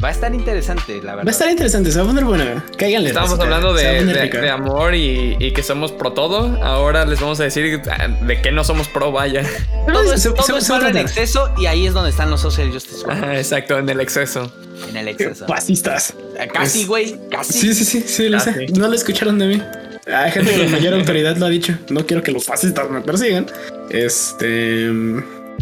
[0.03, 1.27] Va a estar interesante, la verdad.
[1.27, 2.65] Va a estar interesante, se va a poner buena.
[2.77, 3.09] Cáiganle.
[3.09, 6.63] Estábamos hablando de, de, amor y, y, que somos pro todo.
[6.63, 9.45] Ahora les vamos a decir ah, de que no somos pro, vaya.
[9.93, 13.05] Todo es, todo es en exceso y ahí es donde están los social justice.
[13.35, 14.53] exacto, en el exceso.
[14.89, 15.47] En el exceso.
[15.47, 16.15] Fascistas.
[16.53, 17.19] Casi, güey.
[17.31, 17.55] Casi.
[17.55, 18.67] Sí, sí, sí, sí, lo sé.
[18.77, 19.63] No lo escucharon de mí.
[20.07, 21.77] Hay gente de mayor autoridad lo ha dicho.
[21.91, 23.47] No quiero que los fascistas me persigan.
[23.91, 24.91] Este.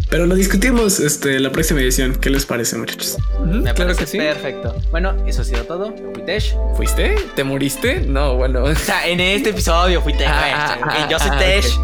[0.09, 2.15] Pero lo discutimos este, la próxima edición.
[2.15, 3.17] ¿Qué les parece, muchachos?
[3.45, 4.17] Me claro que sí.
[4.17, 4.75] Perfecto.
[4.89, 5.93] Bueno, eso ha sido todo.
[6.25, 6.55] Tesh.
[6.75, 7.15] ¿Fuiste?
[7.35, 8.01] ¿Te moriste?
[8.01, 8.63] No, bueno.
[8.63, 10.27] O sea, en este episodio fui Tesh.
[10.27, 11.79] Ah, ah, ah, yo soy Tesh.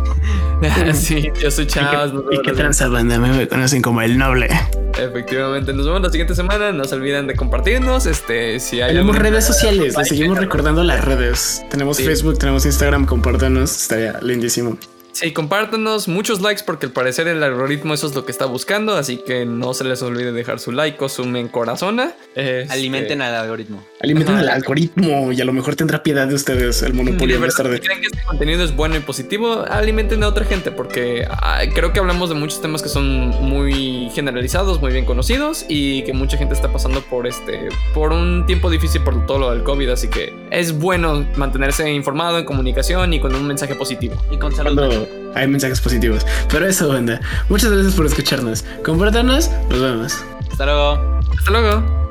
[0.93, 2.11] sí, yo soy Chavas.
[2.31, 3.19] ¿Y qué, tranza banda?
[3.19, 4.49] Me conocen como el noble.
[4.97, 6.71] Efectivamente, nos vemos la siguiente semana.
[6.71, 8.05] No se olviden de compartirnos.
[8.05, 11.63] Este, si hay tenemos redes sociales, les seguimos recordando las redes.
[11.69, 14.77] Tenemos Facebook, tenemos Instagram, compártanos, estaría lindísimo.
[15.13, 18.95] Sí, compártanos muchos likes porque al parecer el algoritmo eso es lo que está buscando,
[18.95, 22.13] así que no se les olvide dejar su like o su me corazona.
[22.35, 23.83] Este, Alimenten al algoritmo.
[24.01, 27.75] Alimenten al algoritmo y a lo mejor tendrá piedad de ustedes el monopolio más tarde.
[27.75, 31.61] Si creen que este contenido es bueno y positivo, alimenten a otra gente porque ah,
[31.73, 36.13] creo que hablamos de muchos temas que son muy generalizados, muy bien conocidos y que
[36.13, 39.89] mucha gente está pasando por este por un tiempo difícil por todo lo del COVID,
[39.89, 44.15] así que es bueno mantenerse informado en comunicación y con un mensaje positivo.
[44.31, 44.75] Y con salud.
[44.75, 45.02] Cuando
[45.35, 46.25] hay mensajes positivos.
[46.49, 47.19] Pero eso, banda.
[47.49, 48.63] Muchas gracias por escucharnos.
[48.83, 49.49] Compártanos.
[49.69, 50.23] Nos vemos.
[50.51, 51.19] Hasta luego.
[51.37, 52.03] Hasta luego.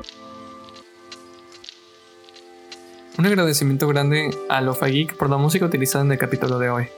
[3.19, 6.89] Un agradecimiento grande a Lofa Geek por la música utilizada en el capítulo de hoy.